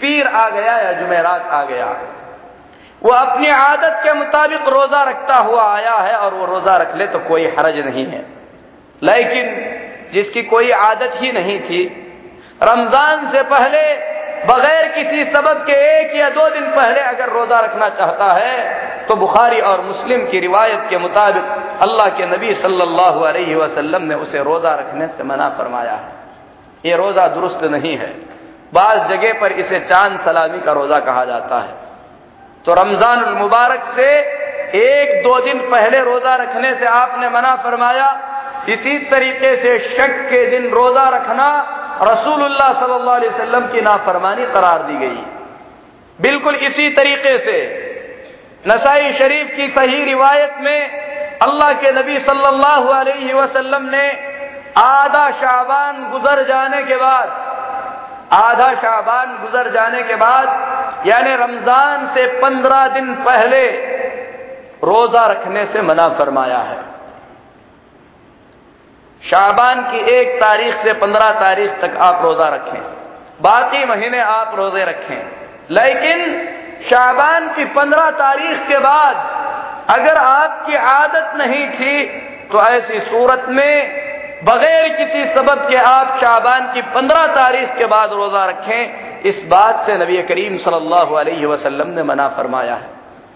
पीर 0.01 0.27
आ 0.27 0.47
गया 0.49 0.77
या 0.77 0.91
जुमेरात 0.93 1.49
आ 1.51 1.63
गया। 1.65 1.87
वो 3.01 3.11
अपनी 3.11 3.47
आदत 3.49 3.99
के 4.03 4.13
मुताबिक 4.15 4.67
रोजा 4.69 5.03
रखता 5.05 5.35
हुआ 5.39 5.63
आया 5.65 5.95
है 5.97 6.15
और 6.17 6.33
वो 6.33 6.45
रोजा 6.45 6.75
रख 6.77 6.95
ले 6.95 7.07
तो 7.07 7.19
कोई 7.27 7.47
हरज 7.57 7.77
नहीं 7.85 8.05
है। 8.07 8.25
लेकिन 9.01 9.45
जिसकी 10.13 10.41
कोई 10.45 10.71
आदत 10.73 11.13
ही 11.15 11.31
नहीं 11.31 11.59
थी, 11.59 11.81
रमज़ान 12.63 13.29
से 13.31 13.41
पहले, 13.45 13.81
बगैर 14.45 14.87
किसी 14.87 15.23
सबब 15.25 15.63
के 15.63 15.73
एक 15.91 16.15
या 16.15 16.29
दो 16.29 16.49
दिन 16.49 16.65
पहले 16.71 16.99
अगर 17.03 17.29
रोजा 17.29 17.59
रखना 17.59 17.89
चाहता 17.91 18.31
है 18.33 19.05
तो 19.07 19.15
बुखारी 19.15 19.59
और 19.61 19.81
मुस्लिम 19.81 20.25
की 20.25 20.39
रिवायत 20.39 20.85
के 20.89 20.97
मुताबिक 20.97 21.45
अल्लाह 21.81 22.09
के 22.17 22.25
नबी 22.27 22.53
सल्लल्लाहु 22.55 23.21
अलैहि 23.23 23.55
वसल्लम 23.55 24.03
ने 24.03 24.15
उसे 24.17 24.43
रोजा 24.43 24.73
रखने 24.75 25.07
से 25.07 25.23
मना 25.23 25.49
फरमाया 25.57 25.93
है। 25.93 26.11
ये 26.85 26.95
रोजा 26.97 27.27
दुरुस्त 27.27 27.63
नहीं 27.65 27.95
है। 27.97 28.11
बाज 28.73 28.97
जगह 29.09 29.39
पर 29.39 29.51
इसे 29.61 29.79
चाँद 29.81 30.19
सलामी 30.25 30.59
का 30.59 30.71
रोजा 30.71 30.99
कहा 31.01 31.23
जाता 31.25 31.59
है। 31.59 31.73
तो 32.65 32.73
रमज़ान 32.75 33.19
मुबारक 33.35 33.83
से 33.95 34.09
एक 34.77 35.23
दो 35.23 35.39
दिन 35.39 35.59
पहले 35.69 35.99
रोजा 36.03 36.35
रखने 36.35 36.73
से 36.75 36.85
आपने 36.87 37.29
मना 37.29 37.55
फरमाया, 37.63 38.07
इसी 38.69 38.97
तरीके 39.09 39.55
से 39.55 39.77
शक 39.87 40.19
के 40.29 40.45
दिन 40.49 40.69
रोजा 40.71 41.07
रखना 41.09 41.49
रसूलुल्लाह 42.03 42.73
सल्लल्लाहु 42.73 43.15
अलैहि 43.15 43.29
वसल्लम 43.29 43.67
की 43.67 43.81
नाफरमानी 43.81 44.45
करार 44.53 44.83
दी 44.83 44.97
गई। 44.97 45.21
बिल्कुल 46.19 46.55
इसी 46.67 46.89
तरीके 46.93 47.37
से 47.39 47.57
नसाई 48.67 49.11
शरीफ 49.13 49.55
की 49.55 49.67
सही 49.69 50.03
रिवायत 50.05 50.55
में 50.61 51.39
अल्लाह 51.41 51.73
के 51.73 51.91
नबी 51.91 52.19
सल्लल्लाहु 52.21 52.87
अलैहि 52.93 53.33
वसल्लम 53.33 53.83
ने 53.89 54.07
आधा 54.77 55.29
शाबान 55.41 56.09
गुजर 56.11 56.43
जाने 56.47 56.81
के 56.83 56.95
बाद 56.97 57.47
आधा 58.33 58.73
शाबान 58.75 59.37
गुजर 59.41 59.71
जाने 59.71 60.03
के 60.03 60.15
बाद, 60.15 60.47
यानी 61.07 61.35
रमज़ान 61.35 62.05
से 62.07 62.25
पंद्रह 62.41 62.87
दिन 62.87 63.13
पहले 63.15 63.65
रोजा 64.83 65.25
रखने 65.25 65.65
से 65.65 65.81
मना 65.81 66.07
फरमाया 66.09 66.57
है। 66.57 66.77
शाबान 69.21 69.81
की 69.81 69.99
एक 70.11 70.39
तारीख 70.41 70.75
से 70.75 70.93
पंद्रह 70.93 71.31
तारीख 71.31 71.71
तक 71.71 71.97
आप 71.97 72.21
रोजा 72.21 72.47
रखें। 72.49 72.81
बाकी 73.41 73.85
महीने 73.85 74.19
आप 74.19 74.55
रोज़े 74.55 74.85
रखें। 74.85 75.21
लेकिन 75.71 76.47
शाबान 76.89 77.47
की 77.53 77.65
पंद्रह 77.65 78.09
तारीख 78.11 78.67
के 78.67 78.77
बाद 78.77 79.15
अगर 79.89 80.17
आपकी 80.17 80.75
आदत 80.75 81.33
नहीं 81.37 81.69
थी 81.69 82.03
तो 82.51 82.61
ऐसी 82.61 82.99
सूरत 82.99 83.45
में 83.49 84.08
बगैर 84.43 84.89
किसी 84.89 85.25
सबब 85.25 85.69
के 85.69 85.75
आप 85.75 86.17
शाबान 86.21 86.73
की 86.73 86.81
पंद्रह 86.81 87.27
तारीख 87.27 87.77
के 87.77 87.85
बाद 87.85 88.13
रोजा 88.13 88.45
रखें, 88.45 89.09
इस 89.21 89.43
बात 89.47 89.85
से 89.85 89.97
नबी 89.97 90.23
करीम 90.23 90.57
सल्लल्लाहु 90.57 91.15
अलैहि 91.15 91.45
वसल्लम 91.45 91.87
ने 91.87 92.03
मना 92.03 92.27
फरमाया 92.27 92.75
है। 92.75 92.89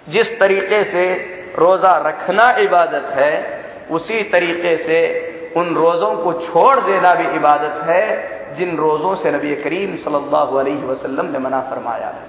जिस 0.09 0.39
तरीके 0.39 0.83
से 0.83 1.13
रोजा 1.59 1.97
रखना 1.97 2.55
इबादत 2.59 3.13
है, 3.13 3.63
उसी 3.91 4.23
तरीके 4.23 4.77
से 4.77 5.29
उन 5.57 5.75
रोजों 5.75 6.17
को 6.17 6.33
छोड़ 6.33 6.79
देना 6.79 7.15
भी 7.15 7.27
इबादत 7.27 7.83
है, 7.89 8.33
जिन 8.55 8.77
रोजों 8.77 9.15
से 9.15 9.31
नबी 9.31 9.55
करीम 9.55 9.95
सल्लल्लाहु 9.95 10.57
अलैहि 10.57 10.85
वसल्लम 10.85 11.25
ने 11.25 11.39
मना 11.39 11.61
फरमाया 11.61 12.07
है। 12.07 12.23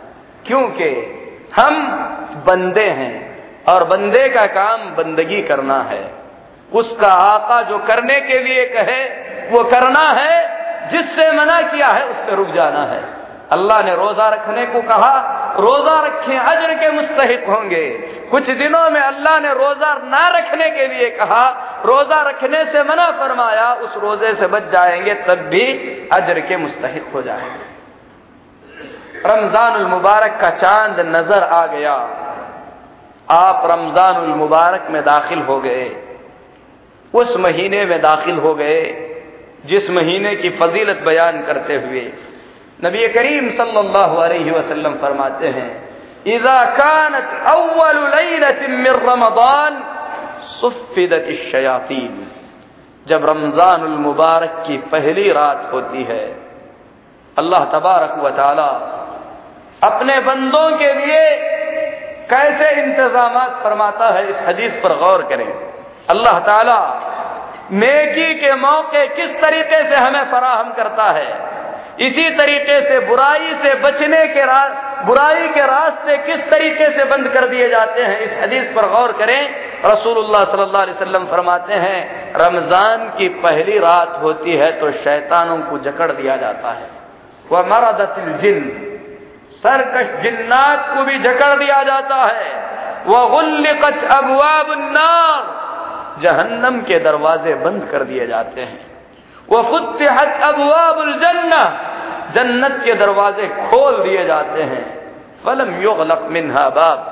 क्योंकि 0.47 1.21
हम 1.57 1.87
बंदे 2.47 2.89
हैं 2.89 3.45
और 3.69 3.85
बंदे 3.85 4.29
का 4.29 4.47
काम 4.47 4.95
बंदगी 4.95 5.43
करना 5.43 5.83
है। 5.83 6.24
उसका 6.75 7.09
आका 7.09 7.63
जो 7.63 7.79
करने 7.79 8.21
के 8.21 8.39
लिए 8.39 8.65
कहे, 8.65 9.05
वो 9.51 9.65
करना 9.65 10.11
है, 10.11 10.65
जिससे 10.89 11.33
मना 11.33 11.63
किया 11.63 11.89
है, 11.89 12.05
उससे 12.05 12.35
रुक 12.35 12.49
जाना 12.49 12.85
है। 12.85 13.03
अल्लाह 13.53 13.83
ने 13.83 13.95
रोजा 13.95 14.29
रखने 14.29 14.67
को 14.67 14.83
कहा, 14.83 15.15
रोजा 15.59 16.01
रखें, 16.07 16.39
अजर 16.39 16.75
के 16.75 16.91
मुस्तहिक 16.91 17.45
होंगे। 17.49 17.89
कुछ 18.31 18.51
दिनों 18.51 18.91
में 18.91 19.01
अल्लाह 19.01 19.41
ने 19.41 19.53
रोजा 19.55 19.95
ना 19.95 20.29
रखने 20.29 20.71
के 20.71 20.87
लिए 20.87 21.11
कहा, 21.11 21.49
रोजा 21.85 22.23
रखने 22.23 22.65
से 22.65 22.83
मना 22.83 23.11
फरमाया, 23.11 23.75
उस 23.75 23.97
रोज़े 23.97 24.35
से 24.35 24.47
बच 24.47 24.63
जाएँगे, 24.63 25.15
तब 25.15 25.35
भी 25.35 25.67
अजर 26.13 26.41
के 26.41 26.57
मुस्तहिक 26.57 27.11
हो 27.15 27.23
जाएँगे। 27.23 27.75
रमज़ान 29.29 29.83
मुबारक 29.83 30.39
का 30.41 30.51
चाँद 30.51 31.01
नज़र 31.01 31.43
आ 31.43 31.67
गया। 31.67 31.95
आप 33.31 33.63
रमज़ान 33.71 34.17
मुबारक 34.17 34.87
में 34.91 35.03
दाखिल 35.05 35.39
हो 35.39 35.61
गए। 35.61 36.14
उस 37.15 37.37
महीने 37.37 37.85
में 37.85 38.01
दाखिल 38.03 38.39
हो 38.39 38.55
गए, 38.55 38.83
जिस 39.67 39.91
महीने 39.91 40.35
की 40.37 40.51
फजीलत 40.51 41.03
बयान 41.07 41.41
करते 41.43 41.75
हुए। 41.77 42.05
नबी 42.85 43.09
करीम 43.09 43.51
सल्लल्लाहु 43.51 44.17
अलैहि 44.17 44.51
वसल्लम 44.51 44.95
फरमाते 44.95 45.49
हैं, 45.49 45.71
इजा 46.27 46.65
कानत 46.75 47.29
अव्वल 47.47 47.99
रमदान 49.03 49.83
सुफिदत 50.51 51.27
शयातीन 51.53 52.27
जब 53.07 53.25
रमज़ान 53.25 53.81
मुबारक 54.01 54.63
की 54.67 54.77
पहली 54.93 55.31
रात 55.33 55.71
होती 55.73 56.03
है। 56.05 56.25
अल्लाह 57.37 57.65
तबारक 57.71 58.15
व 58.19 58.27
अपने 59.83 60.19
बंदों 60.21 60.71
के 60.79 60.93
लिए 60.95 61.23
कैसे 62.31 62.71
इंतज़ाम 62.83 63.39
फरमाता 63.63 64.09
है, 64.09 64.29
इस 64.31 64.37
हदीस 64.49 64.73
पर 64.83 64.97
गौर 64.99 65.23
करें। 65.23 65.74
अल्लाह 66.09 66.39
ताला 66.41 66.81
नेकी 67.73 68.35
के 68.35 68.55
मौके 68.57 69.07
किस 69.09 69.31
तरीके 69.41 69.83
से 69.91 69.97
हमें 69.97 70.25
फराहम 70.33 70.73
करता 70.73 71.05
है? 71.11 71.29
इसी 72.01 72.31
तरीके 72.31 72.81
से 72.83 72.99
बुराई 73.07 73.55
से 73.63 73.75
बचने 73.83 74.27
के 74.29 74.45
बुराई 75.07 75.49
के 75.49 75.65
रास्ते 75.67 76.17
किस 76.19 76.41
तरीके 76.51 76.91
से 76.91 77.05
बंद 77.05 77.29
कर 77.29 77.47
दिए 77.49 77.69
जाते 77.69 78.03
हैं? 78.03 78.19
इस 78.21 78.33
हदीस 78.43 78.67
पर 78.77 78.89
गौर 78.89 79.13
करें, 79.13 79.41
रसूलुल्लाह 79.85 80.45
सल्लल्लाहु 80.45 80.83
अलैहि 80.83 80.97
वसल्लम 80.97 81.25
फरमाते 81.27 81.75
हैं, 81.75 82.01
रमज़ान 82.37 83.09
की 83.19 83.29
पहली 83.41 83.79
रात 83.79 84.19
होती 84.23 84.53
है 84.55 84.71
तो 84.81 84.91
शैतानों 84.95 85.59
को 85.61 85.79
जकड़ 85.81 86.11
दिया 86.13 86.37
जाता 86.37 86.71
है। 86.71 86.89
वह 87.51 87.63
मरदतिल 87.67 88.33
जिन, 88.39 88.63
सरकश 89.57 90.23
जिन्नात 90.23 90.95
को 90.95 91.05
भी 91.05 91.19
जकड़ 91.21 91.55
दिया 91.59 91.83
जाता 91.83 92.17
है। 92.17 92.53
वह 93.07 93.29
गुल्लिकत 93.31 94.05
अबवाबुन्नार 94.13 95.63
जहन्नम 96.19 96.81
के 96.81 96.99
दरवाजे 96.99 97.55
बंद 97.55 97.89
कर 97.93 97.99
दिए 97.99 98.27
जाते 98.27 98.61
हैं। 98.61 98.87
वह 99.51 99.63
फुतहत 99.63 100.41
अबवाबुल 100.43 101.15
जन्ना, 101.15 101.63
जन्नत 102.35 102.83
के 102.85 102.95
दरवाजे 102.95 103.49
खोल 103.49 104.03
दिए 104.03 104.25
जाते 104.25 104.63
हैं। 104.63 105.13
फलम 105.45 105.83
युगलक 105.83 106.27
मिनहा 106.31 106.69
बाब, 106.69 107.11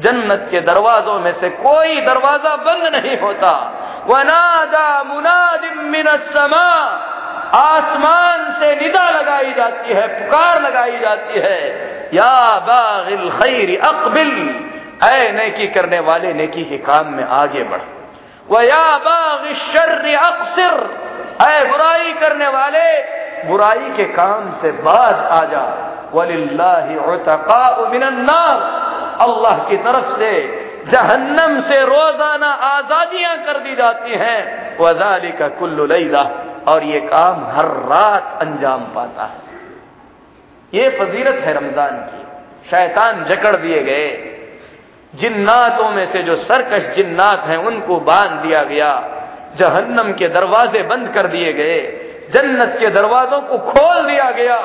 जन्नत 0.00 0.48
के 0.50 0.60
दरवाजों 0.60 1.20
में 1.20 1.32
से 1.32 1.48
कोई 1.48 2.00
दरवाज़ा 2.00 2.56
बंद 2.56 2.94
नहीं 2.94 3.18
होता। 3.18 3.78
वनादा 4.06 5.02
मुनादिम 5.02 5.92
समा, 6.18 6.68
आसमान 7.54 8.52
से 8.60 8.76
निदा 8.76 9.10
लगाई 9.10 9.52
जाती 9.52 9.92
है, 9.92 10.06
पुकार 10.08 10.62
लगाई 10.62 10.98
जाती 10.98 11.38
है। 11.38 11.92
या 12.14 12.58
बागिल 12.58 13.30
खैर 13.30 13.80
अकबिल, 13.80 14.64
ऐ 15.04 15.32
नेकी 15.32 15.66
करने 15.66 16.00
वाले 16.00 16.32
नेकी 16.32 16.64
के 16.64 16.78
काम 16.78 17.06
में 17.06 17.24
आगे 17.24 17.64
बढ़। 17.64 18.01
शर्र 19.72 20.14
अक्सर। 20.16 20.74
ऐ 21.42 21.64
बुराई 21.64 22.12
करने 22.12 22.48
वाले, 22.48 22.88
बुराई 23.48 23.88
के 23.96 24.04
काम 24.04 24.42
से 24.52 24.70
बाज 24.72 25.14
आ 25.14 25.44
जा। 25.44 25.64
वलिल्लाहिमिनन्नार 26.14 26.96
अल्लाह 29.20 29.56
की 29.68 29.76
तरफ़ 29.76 30.08
से 30.18 30.32
जहन्नम 30.90 31.60
से 31.60 31.78
रोज़ाना 31.86 32.50
आजादियाँ 32.50 33.36
कर 33.36 33.58
दी 33.58 33.74
जाती 33.76 34.10
हैं। 34.10 34.40
वजाली 34.80 35.32
का 35.32 35.48
कुल्लु 35.48 35.84
और 36.72 36.80
ये 36.84 37.00
काम 37.00 37.36
हर 37.56 37.68
रात 37.90 38.26
अंजाम 38.42 38.80
पाता 38.80 39.24
है। 39.24 39.40
ये 40.74 40.84
फजीलत 40.90 41.38
है 41.44 41.52
रमज़ान 41.52 41.94
की। 41.98 42.20
शैतान 42.70 43.14
जकड़ 43.24 43.56
दिए 43.56 43.80
गए। 43.82 44.08
जिन्नातों 45.14 45.90
में 45.90 46.06
से 46.06 46.22
जो 46.22 46.36
सरकश 46.36 46.96
जिन्नात 46.96 47.44
हैं, 47.44 47.56
उनको 47.56 48.00
बाँध 48.00 48.30
दिया 48.30 48.62
गया। 48.62 48.92
जहन्नम 49.56 50.12
के 50.12 50.28
दरवाजे 50.28 50.82
बंद 50.82 51.08
कर 51.08 51.26
दिए 51.26 51.52
गए। 51.52 51.80
जन्नत 52.32 52.76
के 52.80 52.90
दरवाजों 52.90 53.40
को 53.40 53.58
खोल 53.58 54.02
दिया 54.02 54.30
गया। 54.30 54.56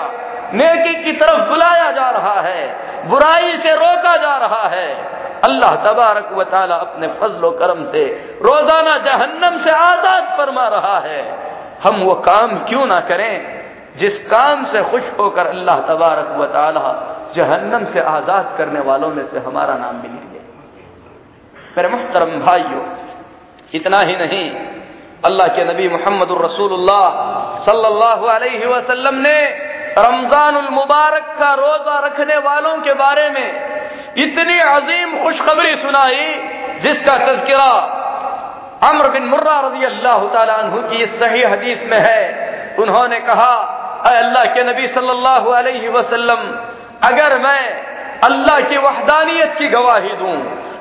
नेकी 0.53 1.03
की 1.03 1.11
तरफ़ 1.11 1.49
बुलाया 1.49 1.91
जा 1.91 2.09
रहा 2.09 2.41
है। 2.41 2.61
बुराई 3.07 3.57
से 3.57 3.73
रोका 3.75 4.15
जा 4.17 4.35
रहा 4.37 4.67
है। 4.67 4.87
अल्लाह 5.43 5.75
तबारक 5.75 6.29
व 6.31 6.43
अपने 6.43 7.07
फजलो 7.07 7.51
करम 7.51 7.85
से 7.85 8.05
रोज़ाना 8.41 8.97
जहन्नम 8.97 9.59
से 9.63 9.71
आज़ाद 9.71 10.23
फरमा 10.37 10.67
रहा 10.67 10.99
है। 10.99 11.21
हम 11.83 12.01
वो 12.01 12.13
काम 12.13 12.57
क्यों 12.59 12.85
ना 12.85 12.99
करें? 12.99 13.57
जिस 13.97 14.27
काम 14.27 14.65
से 14.65 14.83
खुश 14.83 15.01
होकर 15.19 15.47
अल्लाह 15.47 15.79
तबारक 15.79 16.35
व 16.37 16.45
ताला 16.45 16.89
जहन्नम 17.35 17.85
से 17.85 17.99
आज़ाद 17.99 18.55
करने 18.57 18.79
वालों 18.79 19.09
में 19.09 19.25
से 19.27 19.39
हमारा 19.39 19.73
नाम 19.73 20.01
भी 20.01 20.07
लीजिए 20.07 20.26
मेरे 21.77 21.89
मुहतरम 21.89 22.31
भाइयों, 22.41 22.83
इतना 23.73 23.99
ही 24.01 24.15
नहीं, 24.17 24.45
अल्लाह 25.25 25.47
के 25.55 25.63
नबी 25.65 25.87
मोहम्मद 25.89 26.31
रसूलुल्लाह 26.41 27.03
ने 29.17 29.39
रमज़ान 29.99 30.55
मुबारक 30.71 31.25
का 31.39 31.51
रोजा 31.55 31.97
रखने 31.99 32.37
वालों 32.39 32.75
के 32.81 32.93
बारे 32.95 33.29
में 33.29 33.47
इतनी 34.17 34.57
अजीम 34.61 35.09
खुशखबरी 35.23 35.75
सुनाई, 35.77 36.27
जिसका 36.81 37.15
तस्करा 37.19 37.71
अमर 38.83 39.09
बिन 39.11 39.23
मुर्रा 39.25 39.57
रज़ी 39.59 39.85
अल्लाह 39.85 40.19
तु 40.69 40.81
की 40.89 41.03
इस 41.03 41.11
सही 41.19 41.43
हदीस 41.45 41.83
में 41.91 41.99
है। 41.99 42.21
उन्होंने 42.79 43.19
कहा 43.21 43.53
अल्लाह 44.09 44.45
के 44.53 44.63
नबी 44.63 44.87
सल्लल्लाहु 44.89 45.49
अलैहि 45.53 45.87
वसल्लम, 45.89 46.41
अगर 47.03 47.37
मैं 47.39 47.63
अल्लाह 48.23 48.59
की 48.69 48.77
वहदानियत 48.79 49.51
की 49.57 49.67
गवाही 49.69 50.13
दूँ 50.15 50.37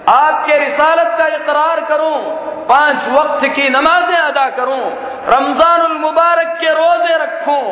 आपके 0.08 0.58
रिसालत 0.58 1.14
का 1.18 1.26
इकरार 1.36 1.80
करूँ, 1.86 2.18
पाँच 2.68 3.08
वक्त 3.10 3.46
की 3.54 3.68
नमाजें 3.70 4.16
अदा 4.16 4.48
करूँ 4.56 4.84
रमज़ान 5.28 5.92
मुबारक 5.98 6.56
के 6.60 6.72
रोज़े 6.74 7.16
रखूँ, 7.16 7.62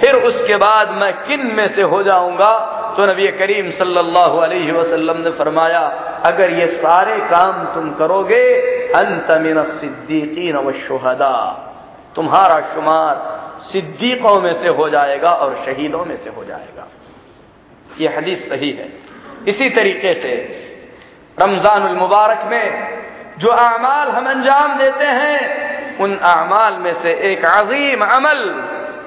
फिर 0.00 0.14
उसके 0.24 0.56
बाद 0.56 0.90
मैं 0.92 1.12
किन 1.22 1.46
में 1.54 1.68
से 1.68 1.82
हो 1.84 2.02
जाऊँगा? 2.02 2.52
तो 2.96 3.06
नबी 3.06 3.26
करीम 3.38 3.70
सल्लल्लाहु 3.70 4.38
अलैहि 4.38 4.72
वसल्लम 4.72 5.16
ने 5.16 5.30
फरमाया, 5.38 5.80
अगर 6.24 6.50
ये 6.50 6.66
सारे 6.76 7.18
काम 7.30 7.64
तुम 7.74 7.90
करोगे 7.94 8.44
अंतमिन 8.96 9.62
सिद्दीकीन 9.80 10.56
व 10.56 10.72
शुहदा। 10.80 11.34
तुम्हारा 12.14 12.60
शुमार 12.74 13.60
सिद्दीकों 13.62 14.40
में 14.40 14.52
से 14.52 14.68
हो 14.70 14.88
जाएगा 14.90 15.32
और 15.32 15.54
शहीदों 15.66 16.04
में 16.04 16.16
से 16.16 16.30
हो 16.30 16.44
जाएगा। 16.44 16.86
ये 17.98 18.08
हदीस 18.08 18.48
सही 18.48 18.70
है। 18.70 18.88
इसी 19.48 19.68
तरीके 19.70 20.12
से 20.12 20.32
रमज़ान 21.40 21.82
मुबारक 21.96 22.44
में 22.50 22.66
जो 23.38 23.48
अमाल 23.48 24.08
हम 24.10 24.28
अंजाम 24.30 24.78
देते 24.78 25.04
हैं, 25.04 25.98
उन 26.00 26.16
अमाल 26.16 26.74
में 26.76 26.92
से 27.02 27.12
एक 27.32 27.44
अजीम 27.44 28.04
अमल 28.06 28.40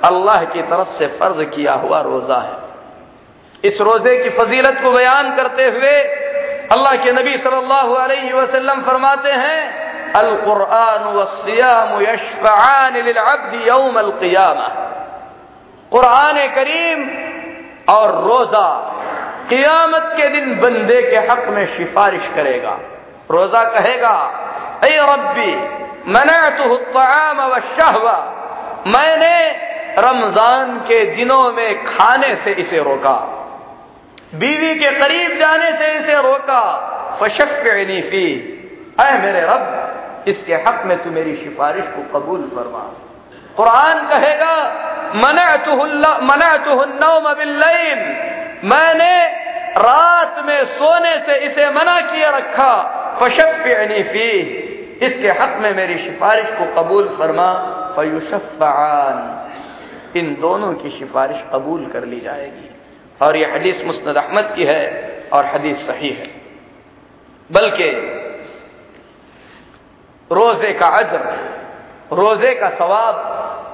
अल्लाह 0.06 0.44
की 0.54 0.62
तरफ़ 0.64 0.92
से 0.98 1.08
फ़र्ज़ 1.20 1.44
किया 1.50 1.74
हुआ 1.84 2.00
रोजा 2.02 2.38
है। 2.40 2.56
इस 3.64 3.82
रोज़े 3.82 4.18
की 4.18 4.30
फजीलत 4.38 4.80
को 4.84 4.92
बयान 4.92 5.36
करते 5.36 5.66
हुए 5.70 5.96
अल्लाह 6.72 6.96
के 7.04 7.12
नबी 7.12 7.38
सल्लल्लाहु 7.38 7.94
अलैहि 7.96 8.32
वसल्लम 8.34 8.82
फरमाते 8.82 9.32
हैं 9.34 9.60
अल 10.14 10.30
कुरान 10.46 11.04
यौम 13.68 14.00
कुरान 15.92 16.38
करीम 16.56 17.00
और 17.90 18.12
रोजा 18.24 18.68
कियामत 19.52 20.14
के 20.18 20.28
दिन 20.30 20.56
बंदे 20.60 21.02
के 21.02 21.18
हक 21.28 21.48
में 21.50 21.66
सिफारिश 21.68 22.28
करेगा। 22.36 22.78
रोजा 23.32 23.64
कहेगा 23.64 24.14
अय 24.84 24.98
रब्बी 25.02 25.52
मना 26.12 26.50
तो 26.50 26.64
व 27.98 28.14
मैंने 28.88 29.36
रमज़ान 29.98 30.78
के 30.80 31.04
दिनों 31.16 31.44
में 31.52 31.84
खाने 31.86 32.36
से 32.36 32.52
इसे 32.52 32.78
रोका। 32.78 33.18
बीवी 34.36 34.74
के 34.76 34.92
करीब 34.92 35.38
जाने 35.40 35.72
से 35.72 35.92
इसे 36.00 36.16
रोका। 36.22 36.64
फशक्नी 37.22 38.02
फ़ी। 38.02 38.28
अय 39.00 39.18
मेरे 39.18 39.42
रब, 39.42 40.24
इसके 40.28 40.56
हक 40.56 40.84
में 40.86 40.98
तू 41.04 41.12
मेरी 41.12 41.36
सिफारिश 41.36 41.86
को 41.88 42.02
कबूल 42.14 42.42
फरमा। 42.56 42.84
कुरान 43.58 43.98
कहेगा 44.08 44.56
मना 45.16 45.48
मना 46.24 47.34
बिल्लैल 47.34 48.02
मैंने 48.64 49.28
रात 49.78 50.46
में 50.46 50.66
सोने 50.66 51.18
से 51.20 51.36
इसे 51.36 51.70
मना 51.70 52.02
किया 52.02 52.30
रखा। 52.30 52.74
फशक्नी 53.22 54.04
फ़ी। 54.04 54.32
इसके 55.02 55.28
हक 55.28 55.58
में 55.60 55.76
मेरी 55.76 55.98
सिफारिश 55.98 56.46
को 56.46 56.66
कबूल 56.66 57.16
फरमा। 57.20 57.54
फयुशफ़ान 57.96 59.18
इन 60.18 60.38
दोनों 60.42 60.74
की 60.74 60.90
सिफारिश 60.90 61.44
कबूल 61.54 61.86
कर 61.86 62.06
ली 62.06 62.20
जाएगी। 62.20 62.70
और 63.22 63.38
यह 63.38 63.54
हदीस 63.54 63.86
मुस्द 63.86 64.18
अहमद 64.18 64.54
की 64.56 64.64
है 64.64 64.84
और 65.34 65.46
हदीस 65.46 65.88
सही 65.88 66.10
है। 66.10 66.28
बल्कि 67.52 67.90
रोज़े 70.32 70.74
का 70.74 70.88
अजर 70.88 71.24
रोज़े 72.14 72.56
का 72.56 72.70
सवाब 72.70 73.16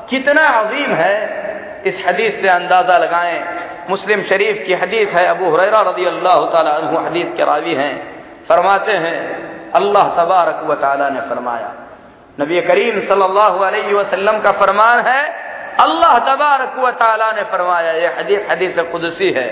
कितना 0.10 0.44
अजीम 0.44 0.92
है, 0.92 1.18
इस 1.88 2.04
हदीस 2.08 2.42
से 2.42 2.48
अंदाज़ा 2.48 2.98
लगाएँ। 2.98 3.68
मुस्लिम 3.90 4.22
शरीफ 4.24 4.64
की 4.66 4.74
हदीस 4.76 5.10
है, 5.10 5.26
अबू 5.28 5.50
हुरैरा 5.50 5.82
रदी 5.84 6.06
अल्लाह 6.08 6.38
तु 6.84 6.98
हदीस 7.00 7.34
के 7.38 7.46
रावी 7.46 7.74
हैं। 7.76 7.94
फरमाते 8.48 8.92
हैं, 8.94 9.18
अल्लाह 9.76 10.08
तबारक 10.16 10.64
व 10.66 10.74
ताला 10.78 11.10
ने 11.10 11.22
फरमाया, 11.30 11.72
नबी 12.40 12.62
करीम 12.64 13.00
सल्लल्लाहु 13.08 13.60
अलैहि 13.62 13.94
वसल्लम 13.94 14.40
का 14.42 14.52
फरमान 14.60 15.00
है, 15.02 15.22
अल्लाह 15.80 16.18
तबारक 16.26 16.78
व 16.80 16.92
ताला 16.98 17.32
ने 17.32 17.44
फरमाया 17.52 17.92
ये 17.94 18.08
हदीस 18.18 18.46
हदीस 18.52 18.80
कुदसी 18.92 19.32
है 19.32 19.48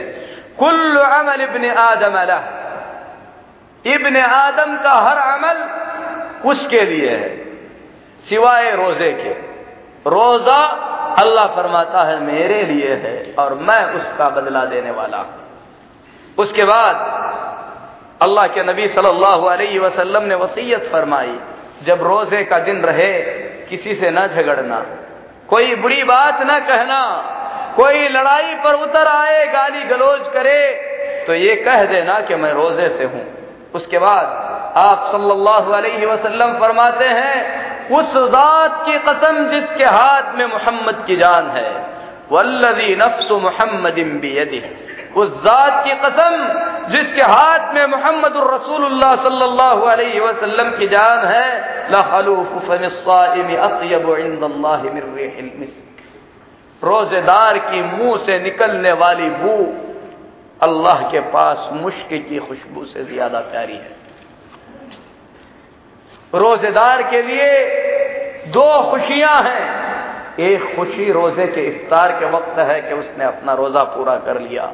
कुल 0.58 0.98
अमल 0.98 1.42
इब्न 1.44 1.72
आदम 1.80 2.16
अलह 2.18 2.42
इब्न 3.86 4.16
आदम 4.18 4.76
का 4.84 4.94
हर 5.02 5.18
अमल 5.20 5.58
उसके 6.46 6.82
लिए 6.84 7.10
है, 7.12 7.30
सिवाय 8.26 8.70
रोज़े 8.74 9.12
के। 9.14 9.32
रोजा 10.08 10.62
अल्लाह 11.16 11.48
फरमाता 11.56 12.04
है, 12.04 12.20
मेरे 12.22 12.62
लिए 12.64 12.94
है 12.96 13.34
और 13.40 13.54
मैं 13.62 13.84
उसका 13.94 14.30
बदला 14.32 14.64
देने 14.66 14.92
वाला 14.92 15.26
उसके 16.38 16.64
बाद 16.66 16.96
अल्लाह 18.22 18.48
के 18.48 18.64
नबी 18.64 18.88
सल्लल्लाहु 18.90 19.46
अलैहि 19.48 19.80
वसल्लम 19.80 20.24
ने 20.24 20.36
वसीयत 20.36 20.90
फरमाई, 20.92 21.38
जब 21.84 22.04
रोज़े 22.04 22.44
का 22.44 22.60
दिन 22.60 22.82
रहे, 22.84 23.14
किसी 23.70 23.96
से 23.96 24.12
न 24.12 24.28
झगड़ना, 24.30 24.80
कोई 25.50 25.76
बुरी 25.76 26.04
बात 26.06 26.42
न 26.42 26.60
कहना, 26.68 27.02
कोई 27.76 28.08
लड़ाई 28.10 28.54
पर 28.64 28.74
उतर 28.82 29.08
आए, 29.08 29.46
गाली 29.54 29.84
गलोज 29.86 30.28
करे 30.34 30.60
तो 31.28 31.34
ये 31.36 31.56
कह 31.58 31.86
देना 31.86 32.20
कि 32.22 32.36
मैं 32.36 32.54
रोज़े 32.54 32.90
से 32.90 33.04
हूँ। 33.06 33.26
उसके 33.74 34.00
बाद 34.00 34.26
आप 34.78 35.10
सल्लल्लाहु 35.12 35.72
अलैहि 35.74 36.06
वसल्लम 36.06 36.54
फरमाते 36.60 37.06
हैं 37.10 37.36
उस 37.92 38.14
जात 38.34 38.86
की 38.86 38.98
कसम 39.00 39.36
जिसके 39.50 39.86
हाथ 39.86 40.36
में 40.38 40.46
मोहम्मद 40.46 41.04
की 41.08 41.16
जान 41.16 41.50
है। 41.50 41.70
वल्लदी 42.32 42.96
नफ्स 42.96 43.32
मोहम्मद 43.32 44.00
उस 45.16 45.36
जात 45.44 45.84
की 45.86 45.94
कसम 45.96 46.34
जिसके 46.92 47.22
हाथ 47.24 47.74
में 47.76 47.86
मोहम्मद 47.88 48.34
रसूलुल्लाह 48.54 49.16
सल्लल्लाहु 49.16 49.86
अलैहि 49.88 50.20
वसल्लम 50.20 50.70
की 50.72 50.88
जान 50.88 51.26
है 51.28 51.50
रोजेदार 56.84 57.58
की 57.58 57.82
मुँह 57.84 58.18
से 58.18 58.40
निकलने 58.40 58.92
वाली 58.94 59.30
बू 59.42 59.54
अल्लाह 60.62 61.02
के 61.12 61.20
पास 61.32 61.70
मुश्क 61.74 62.10
की 62.10 62.40
खुशबू 62.40 62.84
से 62.86 63.04
ज़्यादा 63.04 63.40
प्यारी 63.40 63.74
है। 63.74 63.95
रोजेदार 66.36 67.02
के 67.04 67.22
लिए 67.22 67.50
दो 68.50 68.68
खुशियाँ 68.92 69.38
हैं। 69.44 69.64
एक 70.42 70.76
खुशी 70.76 71.12
रोज़े 71.12 71.46
के 71.48 71.62
इफ्तार 71.62 72.12
के 72.12 72.30
वक्त 72.32 72.60
है 72.62 72.82
कि 72.82 72.94
उसने 72.94 73.26
अपना 73.26 73.54
रोजा 73.54 73.84
पूरा 73.92 74.16
कर 74.26 74.40
लिया 74.42 74.72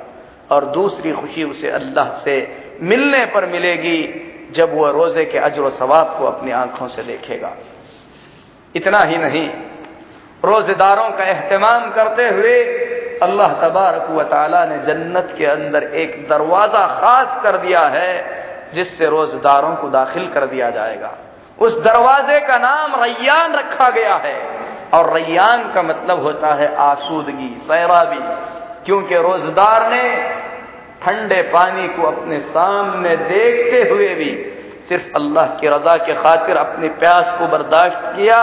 और 0.51 0.65
दूसरी 0.71 1.11
खुशी 1.11 1.43
उसे 1.43 1.69
अल्लाह 1.71 2.09
से 2.23 2.35
मिलने 2.83 3.25
पर 3.25 3.45
मिलेगी 3.45 3.99
जब 4.55 4.73
वह 4.73 4.89
रोज़े 4.91 5.25
के 5.25 5.37
अजर 5.39 5.69
सवाब 5.69 6.15
को 6.19 6.25
अपनी 6.25 6.51
आँखों 6.51 6.87
से 6.87 7.03
देखेगा। 7.03 7.51
इतना 8.75 8.99
ही 8.99 9.17
नहीं, 9.17 9.47
रोजेदारों 10.45 11.09
का 11.09 11.23
एहतमाम 11.25 11.89
करते 11.91 12.27
हुए 12.29 12.57
अल्लाह 13.23 13.53
तबारक 13.61 14.09
व 14.09 14.23
ताली 14.25 14.67
ने 14.69 14.77
जन्नत 14.85 15.33
के 15.37 15.45
अंदर 15.45 15.83
एक 15.83 16.11
दरवाज़ा 16.29 16.85
खास 16.89 17.41
कर 17.43 17.57
दिया 17.57 17.81
है, 17.87 18.11
जिससे 18.73 19.09
रोजदारों 19.09 19.75
को 19.75 19.89
दाखिल 19.89 20.27
कर 20.27 20.45
दिया 20.45 20.69
जाएगा। 20.69 21.11
उस 21.61 21.83
दरवाजे 21.83 22.39
का 22.39 22.57
नाम 22.57 23.03
रैयान 23.03 23.53
रखा 23.53 23.89
गया 23.89 24.15
है। 24.15 24.61
और 24.93 25.13
रैयान 25.13 25.71
का 25.73 25.81
मतलब 25.81 26.23
होता 26.23 26.47
है 26.47 26.75
आसूदगी, 26.75 27.61
सैराबी। 27.63 28.19
क्योंकि 28.85 29.15
रोजदार 29.15 29.91
ने 29.91 30.35
ठंडे 31.01 31.41
पानी 31.41 31.87
को 31.87 32.03
अपने 32.03 32.39
सामने 32.39 33.17
देखते 33.17 33.89
हुए 33.89 34.07
भी 34.07 34.57
सिर्फ़ 34.89 35.15
अल्लाह 35.15 35.45
की 35.45 35.67
रजा 35.67 35.97
के 35.97 36.13
खातिर 36.13 36.57
अपनी 36.57 36.89
प्यास 36.89 37.35
को 37.39 37.47
बर्दाश्त 37.47 38.01
किया। 38.05 38.37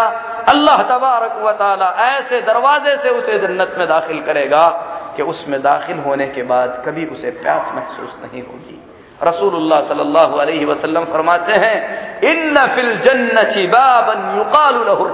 अल्लाह 0.48 0.82
तबारक 0.82 1.98
ऐसे 1.98 2.40
दरवाजे 2.40 2.96
से 2.96 3.10
उसे 3.10 3.38
जन्नत 3.38 3.74
में 3.78 3.88
दाखिल 3.88 4.22
करेगा 4.22 4.68
कि 5.16 5.22
उसमें 5.22 5.62
दाखिल 5.62 5.98
होने 5.98 6.26
के 6.26 6.42
बाद 6.42 6.82
कभी 6.86 7.06
उसे 7.06 7.30
प्यास 7.30 7.72
महसूस 7.74 8.16
नहीं 8.22 8.42
होगी। 8.42 8.87
रसूलुल्लाह 9.22 9.80
सल्लल्लाहु 9.80 10.36
अलैहि 10.38 10.64
वसल्लम 10.64 11.04
फरमाते 11.04 11.52
हैं 11.52 11.76
इन 12.22 12.66
फिल 12.66 12.98
जन्नति 12.98 13.66
बाबन 13.66 14.18
युकालु 14.38 14.84
लहु 14.84 15.04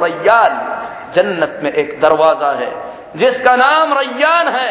जन्नत 1.15 1.61
में 1.63 1.73
एक 1.73 2.01
दरवाज़ा 2.01 2.51
है, 2.53 2.71
जिसका 3.17 3.57
नाम 3.57 3.93
रैयान 3.99 4.49
है। 4.49 4.71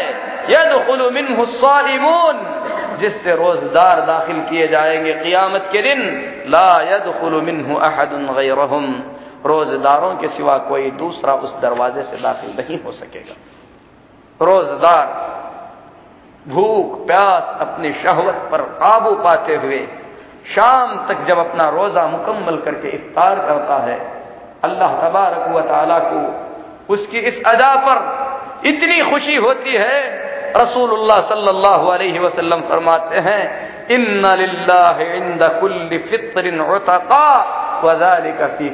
यदखुलु 0.50 1.10
मिनहु 1.12 1.46
साइमून 1.46 2.40
जिससे 3.00 3.36
रोजदार 3.36 4.02
दाखिल 4.02 4.40
किए 4.42 4.68
जाएँगे 4.68 5.14
कियामत 5.14 5.70
के 5.72 5.82
दिन। 5.82 6.02
ला 6.48 6.82
यदखुलु 6.82 7.42
मिनहु 7.42 7.76
अहदुन 7.80 8.28
गैरहुम। 8.28 8.86
रोजदारों 9.46 10.16
के 10.16 10.28
सिवा 10.28 10.58
कोई 10.58 10.92
दूसरा 10.92 11.34
उस 11.34 11.56
दरवाजे 11.62 12.04
से 12.04 12.18
दाखिल 12.18 12.50
नहीं 12.60 12.80
हो 12.84 12.92
सकेगा। 12.92 13.36
रोजदार 14.42 15.06
भूख, 16.48 17.06
प्यास 17.08 17.58
अपनी 17.62 17.92
शहवत 17.94 18.48
पर 18.52 18.62
काबू 18.62 19.12
पाते 19.16 19.56
हुए 19.56 19.78
शाम 20.56 20.96
तक 21.08 21.26
जब 21.28 21.38
अपना 21.38 21.70
रोजा 21.70 22.08
मुकम्मल 22.08 22.58
करके 22.58 22.90
इफ्तार 22.90 23.36
करता 23.36 23.78
है, 23.78 23.98
अल्लाह 24.64 24.94
तबारक 25.02 25.46
व 25.50 25.62
को 26.10 26.94
उसकी 26.94 27.20
इस 27.20 27.42
अदा 27.44 27.76
पर 27.76 28.68
इतनी 28.68 29.00
खुशी 29.12 29.36
होती 29.36 29.72
है। 29.72 30.02
रसूलुल्लाह 30.58 31.22
सल्लल्लाहु 31.22 31.88
अलैहि 31.88 32.20
वसल्लम 32.20 32.62
फरमाते 32.62 33.20
हैं, 33.20 33.44
इन्ना 33.90 34.34
लिल्लाहि 34.36 35.06
इंद 35.18 35.44
कुल्ली 35.62 35.98
फित्रिन 35.98 36.62
उतका 36.62 37.26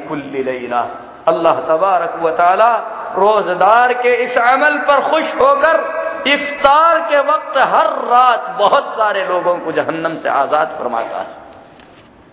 कुल्ली 0.08 0.42
लैला. 0.42 0.86
अल्लाह 1.28 1.54
तबारक 1.54 2.18
व 2.22 2.36
रोजदार 3.18 3.92
के 3.92 4.14
इस 4.14 4.36
अमल 4.38 4.78
पर 4.78 5.00
खुश 5.10 5.34
होकर 5.40 5.99
इफ्तार 6.26 6.98
के 7.10 7.18
वक्त 7.26 7.56
हर 7.68 7.88
रात 8.06 8.42
बहुत 8.58 8.94
सारे 8.96 9.24
लोगों 9.26 9.56
को 9.58 9.72
जहन्नम 9.72 10.14
से 10.16 10.28
आज़ाद 10.30 10.76
फरमाता 10.78 11.18
है। 11.18 11.26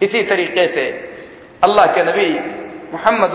इसी 0.02 0.24
तरीके 0.26 0.68
से 0.68 0.86
अल्लाह 1.64 1.86
के 1.94 2.04
नबी 2.04 2.30
मोहम्मद 2.92 3.34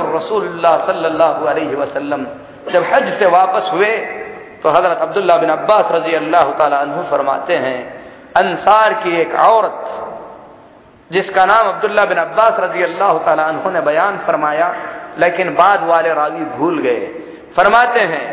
वसल्लम 1.76 2.26
जब 2.72 2.82
हज 2.84 3.08
से 3.18 3.26
वापस 3.28 3.70
हुए 3.72 3.92
तो 4.62 4.70
हज़रत 4.70 4.98
अब्दुल्ला 4.98 5.36
बिन 5.36 5.50
अब्बास 5.50 5.88
रज़ी 5.92 6.14
अल्लाह 6.14 6.50
तु 6.50 7.02
फरमाते 7.10 7.54
हैं, 7.56 7.78
अंसार 8.36 8.92
की 8.94 9.16
एक 9.20 9.34
औरत, 9.36 9.80
जिसका 11.10 11.44
नाम 11.46 11.68
अब्दुल्ला 11.68 12.04
बिन 12.04 12.18
अब्बास 12.18 12.60
रज़ी 12.60 12.82
अल्लाह 12.82 13.18
तु 13.64 13.70
ने 13.70 13.80
बयान 13.80 14.18
फरमाया, 14.26 14.68
लेकिन 15.18 15.54
बाद 15.54 15.84
वाले 15.86 16.12
रावी 16.14 16.44
भूल 16.56 16.78
गए। 16.78 17.06
फरमाते 17.56 18.00
हैं 18.12 18.24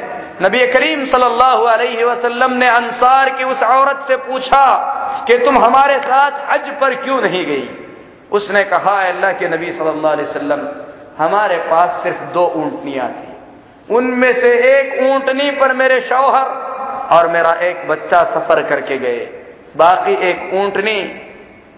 नबी 0.41 0.67
करीम 0.67 1.05
सल्लल्लाहु 1.05 1.63
अलैहि 1.63 2.03
वसल्लम 2.03 2.51
ने 2.51 2.67
अंसार 2.67 3.29
की 3.29 3.43
उस 3.43 3.63
औरत 3.63 4.05
से 4.07 4.15
पूछा 4.17 4.65
कि 5.27 5.37
तुम 5.37 5.57
हमारे 5.57 5.99
साथ 5.99 6.31
हज 6.51 6.69
पर 6.81 6.95
क्यों 6.95 7.21
नहीं 7.21 7.45
गई? 7.45 7.69
उसने 8.31 8.63
कहा 8.63 8.93
अल्लाह 9.07 9.31
के 9.31 9.47
नबी 9.47 9.71
सल्लल्लाहु 9.71 10.15
अलैहि 10.15 10.29
वसल्लम, 10.29 10.67
हमारे 11.17 11.57
पास 11.57 12.03
सिर्फ़ 12.03 12.23
दो 12.33 12.45
ऊंटनियाँ 12.55 13.09
थी। 13.09 13.95
उनमें 13.95 14.33
से 14.33 14.53
एक 14.71 15.01
ऊंटनी 15.03 15.51
पर 15.51 15.73
मेरे 15.73 15.99
शौहर 16.01 16.47
और 17.17 17.27
मेरा 17.27 17.53
एक 17.63 17.87
बच्चा 17.87 18.23
सफ़र 18.23 18.61
करके 18.61 18.97
गए। 18.97 19.27
बाकी 19.77 20.13
एक 20.29 20.53
ऊंटनी 20.53 20.99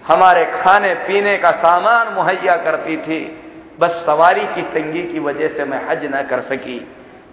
हमारे 0.07 0.45
खाने 0.45 0.93
पीने 0.93 1.37
का 1.37 1.51
सामान 1.51 2.13
मुहैया 2.13 2.55
करती 2.55 2.97
थी। 2.97 3.19
बस 3.79 4.03
सवारी 4.05 4.45
की 4.45 4.61
तंगी 4.61 5.03
की 5.03 5.19
वजह 5.19 5.47
से 5.47 5.65
मैं 5.65 5.87
हज 5.89 6.05
न 6.05 6.21
कर 6.29 6.41
सकी। 6.41 6.79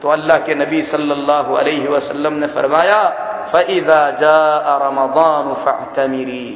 तो 0.03 0.09
अल्लाह 0.09 0.39
के 0.47 0.55
नबी 0.55 0.83
सल्लल्लाहु 0.91 1.55
अलैहि 1.55 1.89
वसल्लम 1.89 2.35
ने 2.41 2.47
फरमाया 2.55 3.01
फ़ैदा 3.53 4.01
जा 4.21 4.39
रमज़ान 4.83 5.47
फ़तमीरी 5.65 6.49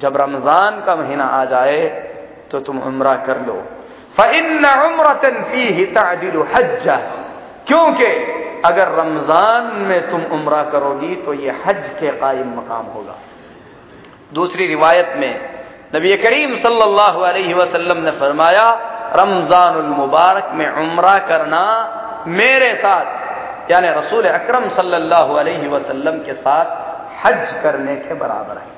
जब 0.00 0.16
रमज़ान 0.16 0.82
का 0.86 0.94
महीना 0.96 1.24
आ 1.24 1.44
जाए 1.44 1.80
तो 2.50 2.60
तुम 2.60 2.78
उम्र 2.82 3.14
कर 3.26 3.40
लो। 3.46 3.56
फ़िन 4.16 4.64
उम्रतन 4.66 5.42
फ़ी 5.50 5.84
तादिल 5.94 6.38
हज 6.54 6.86
क्योंकि 7.66 8.10
अगर 8.64 8.88
रमज़ान 8.98 9.64
में 9.88 10.00
तुम 10.10 10.22
उम्र 10.36 10.62
करोगी 10.72 11.14
तो 11.24 11.34
ये 11.34 11.50
हज 11.64 11.82
के 12.00 12.10
कायम 12.20 12.48
मकाम 12.58 12.86
होगा। 12.94 13.16
दूसरी 14.32 14.66
रिवायत 14.66 15.14
में 15.16 15.32
नबी 15.94 16.16
करीम 16.18 16.54
सल्लल्लाहु 16.58 17.20
अलैहि 17.22 17.54
वसल्लम 17.54 17.98
ने 18.04 18.10
फरमाया 18.20 18.66
रमज़ान 19.16 19.74
मुबारक 19.96 20.50
में 20.54 20.68
उम्र 20.84 21.18
करना 21.28 21.64
मेरे 22.28 22.74
साथ, 22.76 23.70
यानी 23.70 23.88
रसूल 23.90 24.26
अकरम 24.26 24.68
सल्लल्लाहु 24.68 25.38
के 26.24 26.34
साथ 26.34 26.66
हज 27.24 27.62
करने 27.62 27.96
के 27.96 28.14
बराबर 28.14 28.58
है। 28.58 28.70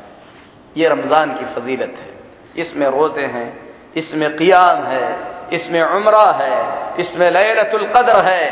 ये 0.76 0.88
रमज़ान 0.88 1.34
की 1.34 1.44
फजीलत 1.54 1.94
है। 1.98 2.12
इसमें 2.56 2.86
रोज़े 2.88 3.24
हैं, 3.26 3.48
इसमें 3.96 4.36
कियाम 4.36 4.82
है, 4.84 5.06
इसमें 5.52 5.82
उम्र 5.82 6.16
है, 6.34 6.56
इसमें 6.98 7.30
लैलतुल 7.30 7.86
कद्र 7.86 8.20
है। 8.22 8.42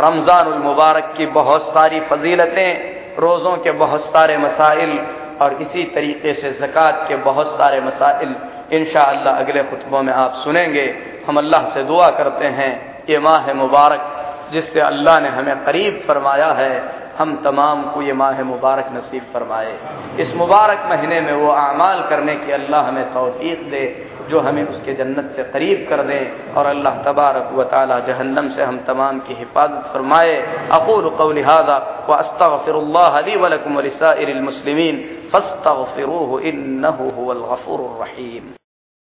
रमज़ान 0.00 0.48
मुबारक 0.58 1.12
की 1.16 1.26
बहुत 1.28 1.62
सारी 1.64 2.00
फजीलतें, 2.00 3.16
रोज़ों 3.18 3.56
के 3.56 3.70
बहुत 3.78 4.04
सारे 4.06 4.36
मसाइल 4.38 4.98
और 5.42 5.52
इसी 5.62 5.84
तरीके 5.84 6.32
से 6.34 6.50
ज़क़़त 6.52 7.04
के 7.08 7.16
बहुत 7.16 7.56
सारे 7.58 7.80
मसाइल 7.80 8.34
इन 8.72 8.84
अगले 9.28 9.62
खुतबों 9.62 10.02
में 10.02 10.12
आप 10.12 10.32
सुनेंगे। 10.34 10.84
हम 11.26 11.38
अल्लाह 11.38 11.64
से 11.74 11.82
दुआ 11.82 12.08
करते 12.10 12.46
हैं, 12.48 13.04
ये 13.10 13.18
माह 13.18 13.52
मुबारक 13.54 14.16
जिससे 14.52 14.80
अल्लाह 14.82 15.20
ने 15.20 15.28
हमें 15.30 15.64
करीब 15.64 16.02
फरमाया 16.08 16.50
है, 16.52 16.74
हम 17.18 17.36
तमाम 17.44 17.82
को 17.92 18.02
ये 18.02 18.12
माह 18.14 18.42
मुबारक 18.44 18.88
नसीब 18.92 19.24
फरमाए। 19.32 19.72
इस 20.20 20.34
मुबारक 20.34 20.86
महीने 20.90 21.20
में 21.20 21.32
वो 21.34 21.50
अमाल 21.50 21.98
करने 22.10 22.34
की 22.36 22.52
अल्लाह 22.52 22.86
हमें 22.88 23.04
तोफ़ीक 23.14 23.70
दे, 23.70 23.84
जो 24.30 24.40
हमें 24.40 24.62
उसके 24.64 24.92
जन्नत 24.94 25.32
से 25.36 25.42
करीब 25.52 25.86
कर 25.90 26.02
दे, 26.02 26.20
और 26.56 26.66
अल्लाह 26.66 26.94
तबारक 27.02 27.50
व 27.54 27.62
ताली 27.72 28.00
जहन्नम 28.06 28.48
से 28.48 28.62
हम 28.62 28.78
तमाम 28.86 29.18
की 29.20 29.34
हिफाजत 29.34 29.90
फरमाए। 29.92 30.36
अकूल 30.72 31.08
कौल 31.18 31.42
हादा 31.44 31.76
व 32.08 32.12
अस्तफ़िरल्लाली 32.14 33.36
वलकुम 33.36 33.76
वलिसाइल 33.76 34.40
मुस्लिमीन 34.42 35.04
फ़स्तफ़िरूह 35.32 36.30